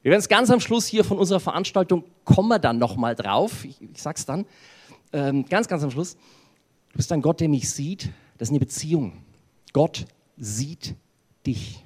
Wir 0.01 0.13
werden 0.13 0.21
es 0.21 0.31
ganz 0.31 0.49
am 0.49 0.61
Schluss 0.61 0.87
hier 0.87 1.05
von 1.05 1.19
unserer 1.19 1.41
Veranstaltung, 1.41 2.05
kommen 2.25 2.49
wir 2.49 2.59
dann 2.59 2.79
nochmal 2.79 3.15
drauf, 3.15 3.67
ich, 3.67 3.77
ich 3.83 4.01
sag's 4.01 4.25
dann, 4.25 4.47
ähm, 5.13 5.45
ganz, 5.45 5.69
ganz 5.69 5.83
am 5.83 5.91
Schluss. 5.91 6.15
Du 6.93 6.97
bist 6.97 7.13
ein 7.13 7.21
Gott, 7.21 7.41
der 7.41 7.51
mich 7.51 7.71
sieht, 7.71 8.09
das 8.39 8.49
ist 8.49 8.53
eine 8.53 8.61
Beziehung. 8.61 9.13
Gott 9.75 10.07
sieht 10.39 10.95
dich. 11.47 11.85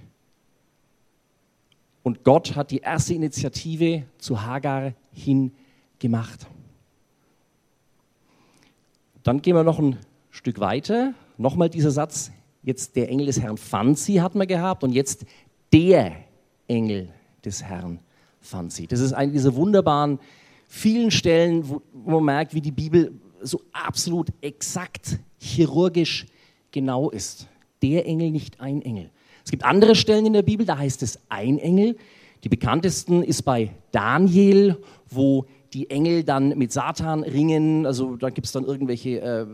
Und 2.06 2.22
Gott 2.22 2.54
hat 2.54 2.70
die 2.70 2.78
erste 2.78 3.14
Initiative 3.14 4.04
zu 4.18 4.42
Hagar 4.42 4.92
hin 5.12 5.50
gemacht. 5.98 6.46
Dann 9.24 9.42
gehen 9.42 9.56
wir 9.56 9.64
noch 9.64 9.80
ein 9.80 9.98
Stück 10.30 10.60
weiter. 10.60 11.14
Nochmal 11.36 11.68
dieser 11.68 11.90
Satz, 11.90 12.30
jetzt 12.62 12.94
der 12.94 13.08
Engel 13.08 13.26
des 13.26 13.40
Herrn 13.40 13.56
fand 13.56 13.98
sie, 13.98 14.22
hat 14.22 14.36
man 14.36 14.46
gehabt, 14.46 14.84
und 14.84 14.92
jetzt 14.92 15.26
der 15.72 16.12
Engel 16.68 17.08
des 17.44 17.64
Herrn 17.64 17.98
fand 18.38 18.72
sie. 18.72 18.86
Das 18.86 19.00
ist 19.00 19.12
eine 19.12 19.32
dieser 19.32 19.56
wunderbaren 19.56 20.20
vielen 20.68 21.10
Stellen, 21.10 21.68
wo, 21.68 21.82
man 21.92 22.22
merkt, 22.22 22.54
wie 22.54 22.60
die 22.60 22.70
Bibel 22.70 23.18
so 23.42 23.60
absolut 23.72 24.28
exakt 24.42 25.18
chirurgisch 25.40 26.26
genau 26.70 27.10
ist. 27.10 27.48
Der 27.82 28.06
Engel, 28.06 28.30
nicht 28.30 28.60
ein 28.60 28.80
Engel. 28.82 29.10
Es 29.46 29.52
gibt 29.52 29.64
andere 29.64 29.94
Stellen 29.94 30.26
in 30.26 30.32
der 30.32 30.42
Bibel, 30.42 30.66
da 30.66 30.76
heißt 30.76 31.04
es 31.04 31.20
ein 31.28 31.60
Engel. 31.60 31.96
Die 32.42 32.48
bekanntesten 32.48 33.22
ist 33.22 33.42
bei 33.42 33.70
Daniel, 33.92 34.76
wo 35.08 35.46
die 35.72 35.88
Engel 35.88 36.24
dann 36.24 36.58
mit 36.58 36.72
Satan 36.72 37.22
ringen. 37.22 37.86
Also 37.86 38.16
da 38.16 38.30
gibt 38.30 38.48
es 38.48 38.52
dann 38.52 38.64
irgendwelche 38.64 39.20
äh, 39.20 39.46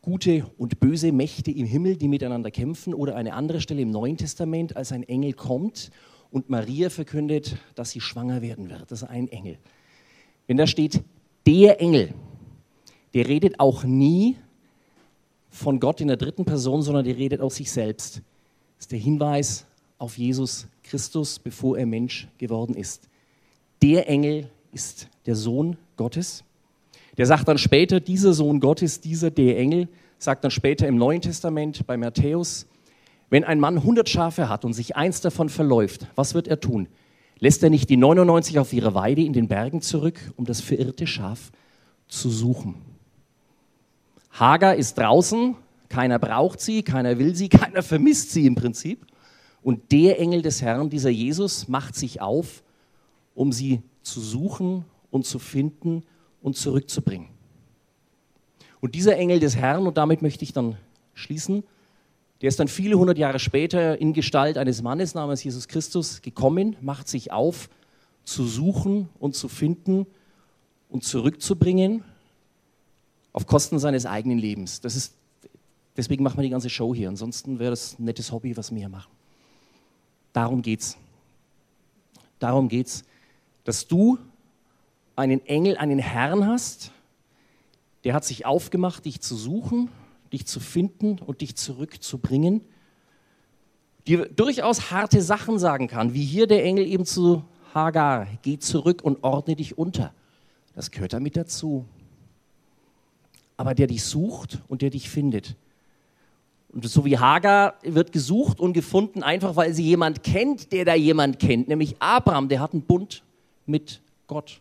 gute 0.00 0.46
und 0.56 0.80
böse 0.80 1.12
Mächte 1.12 1.50
im 1.50 1.66
Himmel, 1.66 1.98
die 1.98 2.08
miteinander 2.08 2.50
kämpfen. 2.50 2.94
Oder 2.94 3.16
eine 3.16 3.34
andere 3.34 3.60
Stelle 3.60 3.82
im 3.82 3.90
Neuen 3.90 4.16
Testament, 4.16 4.74
als 4.74 4.90
ein 4.90 5.02
Engel 5.02 5.34
kommt 5.34 5.90
und 6.30 6.48
Maria 6.48 6.88
verkündet, 6.88 7.58
dass 7.74 7.90
sie 7.90 8.00
schwanger 8.00 8.40
werden 8.40 8.70
wird. 8.70 8.90
Das 8.90 9.02
ist 9.02 9.08
ein 9.10 9.28
Engel. 9.28 9.58
Wenn 10.46 10.56
da 10.56 10.66
steht, 10.66 11.02
der 11.46 11.82
Engel, 11.82 12.14
der 13.12 13.28
redet 13.28 13.60
auch 13.60 13.84
nie 13.84 14.36
von 15.56 15.80
Gott 15.80 16.00
in 16.00 16.08
der 16.08 16.16
dritten 16.16 16.44
Person, 16.44 16.82
sondern 16.82 17.04
der 17.04 17.16
redet 17.16 17.40
aus 17.40 17.56
sich 17.56 17.70
selbst. 17.70 18.16
Das 18.76 18.84
ist 18.84 18.92
der 18.92 18.98
Hinweis 18.98 19.66
auf 19.98 20.18
Jesus 20.18 20.66
Christus, 20.82 21.38
bevor 21.38 21.78
er 21.78 21.86
Mensch 21.86 22.28
geworden 22.38 22.74
ist. 22.74 23.08
Der 23.82 24.08
Engel 24.08 24.50
ist 24.72 25.08
der 25.24 25.34
Sohn 25.34 25.76
Gottes. 25.96 26.44
Der 27.16 27.26
sagt 27.26 27.48
dann 27.48 27.58
später, 27.58 28.00
dieser 28.00 28.34
Sohn 28.34 28.60
Gottes, 28.60 29.00
dieser 29.00 29.30
der 29.30 29.58
Engel, 29.58 29.88
sagt 30.18 30.44
dann 30.44 30.50
später 30.50 30.86
im 30.86 30.96
Neuen 30.96 31.22
Testament 31.22 31.86
bei 31.86 31.96
Matthäus, 31.96 32.66
wenn 33.30 33.42
ein 33.42 33.58
Mann 33.58 33.78
100 33.78 34.08
Schafe 34.08 34.48
hat 34.48 34.64
und 34.64 34.74
sich 34.74 34.94
eins 34.94 35.20
davon 35.20 35.48
verläuft, 35.48 36.06
was 36.14 36.34
wird 36.34 36.48
er 36.48 36.60
tun? 36.60 36.88
Lässt 37.38 37.62
er 37.62 37.70
nicht 37.70 37.90
die 37.90 37.96
99 37.96 38.58
auf 38.58 38.72
ihre 38.72 38.94
Weide 38.94 39.22
in 39.22 39.32
den 39.32 39.48
Bergen 39.48 39.80
zurück, 39.80 40.20
um 40.36 40.44
das 40.44 40.60
verirrte 40.60 41.06
Schaf 41.06 41.50
zu 42.08 42.30
suchen? 42.30 42.76
Hagar 44.38 44.76
ist 44.76 44.98
draußen, 44.98 45.56
keiner 45.88 46.18
braucht 46.18 46.60
sie, 46.60 46.82
keiner 46.82 47.18
will 47.18 47.34
sie, 47.34 47.48
keiner 47.50 47.82
vermisst 47.82 48.32
sie 48.32 48.46
im 48.46 48.54
Prinzip. 48.54 49.06
Und 49.62 49.90
der 49.92 50.20
Engel 50.20 50.42
des 50.42 50.62
Herrn, 50.62 50.90
dieser 50.90 51.10
Jesus, 51.10 51.68
macht 51.68 51.96
sich 51.96 52.20
auf, 52.20 52.62
um 53.34 53.50
sie 53.50 53.82
zu 54.02 54.20
suchen 54.20 54.84
und 55.10 55.26
zu 55.26 55.38
finden 55.38 56.04
und 56.42 56.56
zurückzubringen. 56.56 57.28
Und 58.80 58.94
dieser 58.94 59.16
Engel 59.16 59.40
des 59.40 59.56
Herrn, 59.56 59.86
und 59.86 59.96
damit 59.96 60.22
möchte 60.22 60.44
ich 60.44 60.52
dann 60.52 60.76
schließen, 61.14 61.64
der 62.42 62.48
ist 62.48 62.60
dann 62.60 62.68
viele 62.68 62.98
hundert 62.98 63.16
Jahre 63.16 63.38
später 63.38 63.98
in 63.98 64.12
Gestalt 64.12 64.58
eines 64.58 64.82
Mannes 64.82 65.14
namens 65.14 65.42
Jesus 65.42 65.66
Christus 65.66 66.20
gekommen, 66.20 66.76
macht 66.82 67.08
sich 67.08 67.32
auf, 67.32 67.70
zu 68.24 68.44
suchen 68.44 69.08
und 69.18 69.34
zu 69.34 69.48
finden 69.48 70.06
und 70.90 71.02
zurückzubringen 71.02 72.04
auf 73.36 73.46
Kosten 73.46 73.78
seines 73.78 74.06
eigenen 74.06 74.38
Lebens. 74.38 74.80
Das 74.80 74.96
ist, 74.96 75.12
deswegen 75.94 76.24
machen 76.24 76.38
wir 76.38 76.42
die 76.42 76.48
ganze 76.48 76.70
Show 76.70 76.94
hier. 76.94 77.10
Ansonsten 77.10 77.58
wäre 77.58 77.68
das 77.68 77.98
ein 77.98 78.04
nettes 78.04 78.32
Hobby, 78.32 78.56
was 78.56 78.70
wir 78.70 78.78
hier 78.78 78.88
machen. 78.88 79.12
Darum 80.32 80.62
geht's. 80.62 80.96
Darum 82.38 82.70
geht's, 82.70 83.04
dass 83.64 83.86
du 83.86 84.18
einen 85.16 85.44
Engel, 85.44 85.76
einen 85.76 85.98
Herrn 85.98 86.46
hast, 86.46 86.92
der 88.04 88.14
hat 88.14 88.24
sich 88.24 88.46
aufgemacht, 88.46 89.04
dich 89.04 89.20
zu 89.20 89.36
suchen, 89.36 89.90
dich 90.32 90.46
zu 90.46 90.58
finden 90.58 91.18
und 91.18 91.42
dich 91.42 91.56
zurückzubringen, 91.56 92.62
dir 94.06 94.30
durchaus 94.30 94.90
harte 94.90 95.20
Sachen 95.20 95.58
sagen 95.58 95.88
kann, 95.88 96.14
wie 96.14 96.24
hier 96.24 96.46
der 96.46 96.64
Engel 96.64 96.86
eben 96.86 97.04
zu 97.04 97.44
Hagar, 97.74 98.28
geh 98.40 98.58
zurück 98.58 99.02
und 99.04 99.22
ordne 99.22 99.56
dich 99.56 99.76
unter. 99.76 100.14
Das 100.74 100.90
gehört 100.90 101.12
damit 101.12 101.36
dazu 101.36 101.84
aber 103.56 103.74
der 103.74 103.86
dich 103.86 104.04
sucht 104.04 104.62
und 104.68 104.82
der 104.82 104.90
dich 104.90 105.08
findet. 105.08 105.56
Und 106.72 106.86
so 106.88 107.04
wie 107.04 107.18
Hagar 107.18 107.74
wird 107.82 108.12
gesucht 108.12 108.60
und 108.60 108.72
gefunden, 108.72 109.22
einfach 109.22 109.56
weil 109.56 109.72
sie 109.72 109.84
jemand 109.84 110.22
kennt, 110.22 110.72
der 110.72 110.84
da 110.84 110.94
jemand 110.94 111.38
kennt, 111.38 111.68
nämlich 111.68 111.96
Abraham, 112.00 112.48
der 112.48 112.60
hat 112.60 112.72
einen 112.72 112.82
Bund 112.82 113.22
mit 113.64 114.00
Gott. 114.26 114.60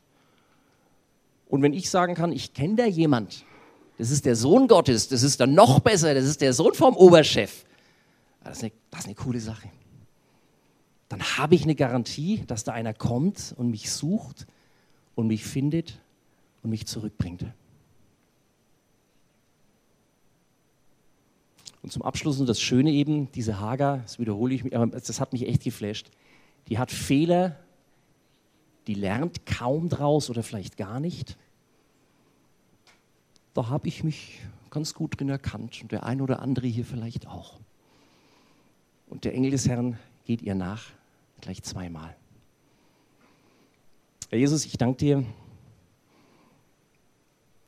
Und 1.48 1.62
wenn 1.62 1.74
ich 1.74 1.90
sagen 1.90 2.16
kann, 2.16 2.32
ich 2.32 2.54
kenne 2.54 2.76
da 2.76 2.86
jemand, 2.86 3.46
das 3.98 4.12
ist 4.12 4.26
der 4.26 4.36
Sohn 4.36 4.68
Gottes, 4.68 5.08
das 5.08 5.24
ist 5.24 5.40
dann 5.40 5.54
noch 5.54 5.80
besser, 5.80 6.14
das 6.14 6.26
ist 6.26 6.42
der 6.42 6.54
Sohn 6.54 6.74
vom 6.74 6.96
Oberchef, 6.96 7.66
das 8.44 8.58
ist 8.58 8.64
eine, 8.64 8.72
das 8.92 9.00
ist 9.02 9.06
eine 9.08 9.16
coole 9.16 9.40
Sache. 9.40 9.70
Dann 11.10 11.22
habe 11.22 11.56
ich 11.56 11.64
eine 11.64 11.76
Garantie, 11.76 12.44
dass 12.48 12.64
da 12.64 12.74
einer 12.74 12.94
kommt 12.94 13.54
und 13.58 13.70
mich 13.70 13.92
sucht 13.92 14.48
und 15.16 15.28
mich 15.28 15.44
findet 15.46 16.00
und 16.64 16.72
mich 16.72 16.88
zurückbringt. 16.88 17.46
Und 21.86 21.92
zum 21.92 22.02
Abschluss 22.02 22.40
und 22.40 22.50
das 22.50 22.60
Schöne 22.60 22.90
eben, 22.90 23.32
diese 23.34 23.60
Hager, 23.60 24.00
das 24.00 24.18
wiederhole 24.18 24.56
ich 24.56 24.64
mich, 24.64 24.76
aber 24.76 24.88
das 24.88 25.20
hat 25.20 25.34
mich 25.34 25.48
echt 25.48 25.64
geflasht. 25.64 26.10
Die 26.68 26.80
hat 26.80 26.90
Fehler, 26.90 27.60
die 28.88 28.96
lernt 28.96 29.46
kaum 29.46 29.88
draus 29.88 30.32
oder 30.32 30.42
vielleicht 30.42 30.78
gar 30.78 31.00
nicht. 31.00 31.38
Da 33.54 33.70
habe 33.70 33.88
ich 33.88 34.04
mich 34.04 34.40
ganz 34.72 34.96
gut 34.96 35.20
drin 35.20 35.30
erkannt 35.30 35.78
und 35.84 35.92
der 35.92 36.08
ein 36.08 36.22
oder 36.22 36.40
andere 36.40 36.66
hier 36.66 36.86
vielleicht 36.86 37.28
auch. 37.28 37.60
Und 39.08 39.24
der 39.24 39.36
Engel 39.36 39.52
des 39.52 39.70
Herrn 39.70 40.00
geht 40.26 40.42
ihr 40.42 40.56
nach, 40.56 40.86
gleich 41.40 41.62
zweimal. 41.62 42.16
Herr 44.32 44.40
Jesus, 44.40 44.66
ich 44.66 44.80
danke 44.80 44.98
dir, 44.98 45.24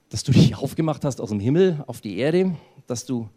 dass 0.10 0.24
du 0.24 0.32
dich 0.32 0.56
aufgemacht 0.58 1.06
hast 1.06 1.22
aus 1.22 1.30
dem 1.30 1.40
Himmel 1.40 1.84
auf 1.86 2.02
die 2.02 2.18
Erde, 2.18 2.56
dass 2.88 3.06
du 3.06 3.30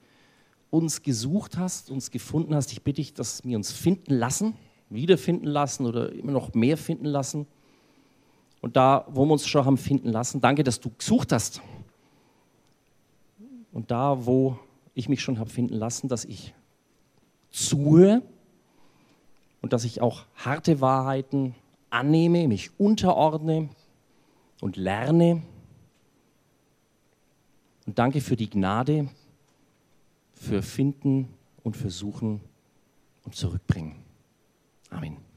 uns 0.70 1.02
gesucht 1.02 1.59
hast, 1.59 1.90
uns 1.90 2.11
gefunden 2.11 2.54
hast. 2.54 2.72
Ich 2.72 2.83
bitte 2.83 2.96
dich, 2.96 3.12
dass 3.12 3.44
wir 3.44 3.56
uns 3.56 3.72
finden 3.72 4.14
lassen, 4.14 4.54
wiederfinden 4.88 5.46
lassen 5.46 5.87
oder 5.87 6.12
immer 6.12 6.33
noch 6.33 6.54
mehr 6.54 6.76
finden 6.76 7.06
lassen. 7.06 7.46
Und 8.61 8.76
da, 8.76 9.06
wo 9.09 9.24
wir 9.24 9.33
uns 9.33 9.46
schon 9.46 9.64
haben 9.64 9.78
finden 9.78 10.09
lassen, 10.09 10.40
danke, 10.40 10.62
dass 10.62 10.80
du 10.80 10.90
gesucht 10.90 11.33
hast. 11.33 11.61
Und 13.72 13.90
da, 13.90 14.26
wo 14.26 14.59
ich 14.94 15.09
mich 15.09 15.22
schon 15.22 15.38
habe 15.38 15.50
finden 15.50 15.74
lassen, 15.74 16.09
dass 16.09 16.24
ich 16.24 16.54
zuhöre 17.50 18.22
und 19.62 19.72
dass 19.72 19.85
ich 19.85 20.00
auch 20.00 20.24
harte 20.35 20.80
Wahrheiten 20.80 21.54
annehme, 21.88 22.48
mich 22.48 22.70
unterordne 22.78 23.70
und 24.61 24.76
lerne. 24.76 25.42
Und 27.87 27.98
danke 27.98 28.20
für 28.20 28.37
die 28.37 28.50
Gnade, 28.50 29.09
für 30.40 30.62
Finden 30.62 31.29
und 31.62 31.76
für 31.76 31.90
Suchen 31.90 32.40
und 33.24 33.35
Zurückbringen. 33.35 33.96
Amen. 34.88 35.18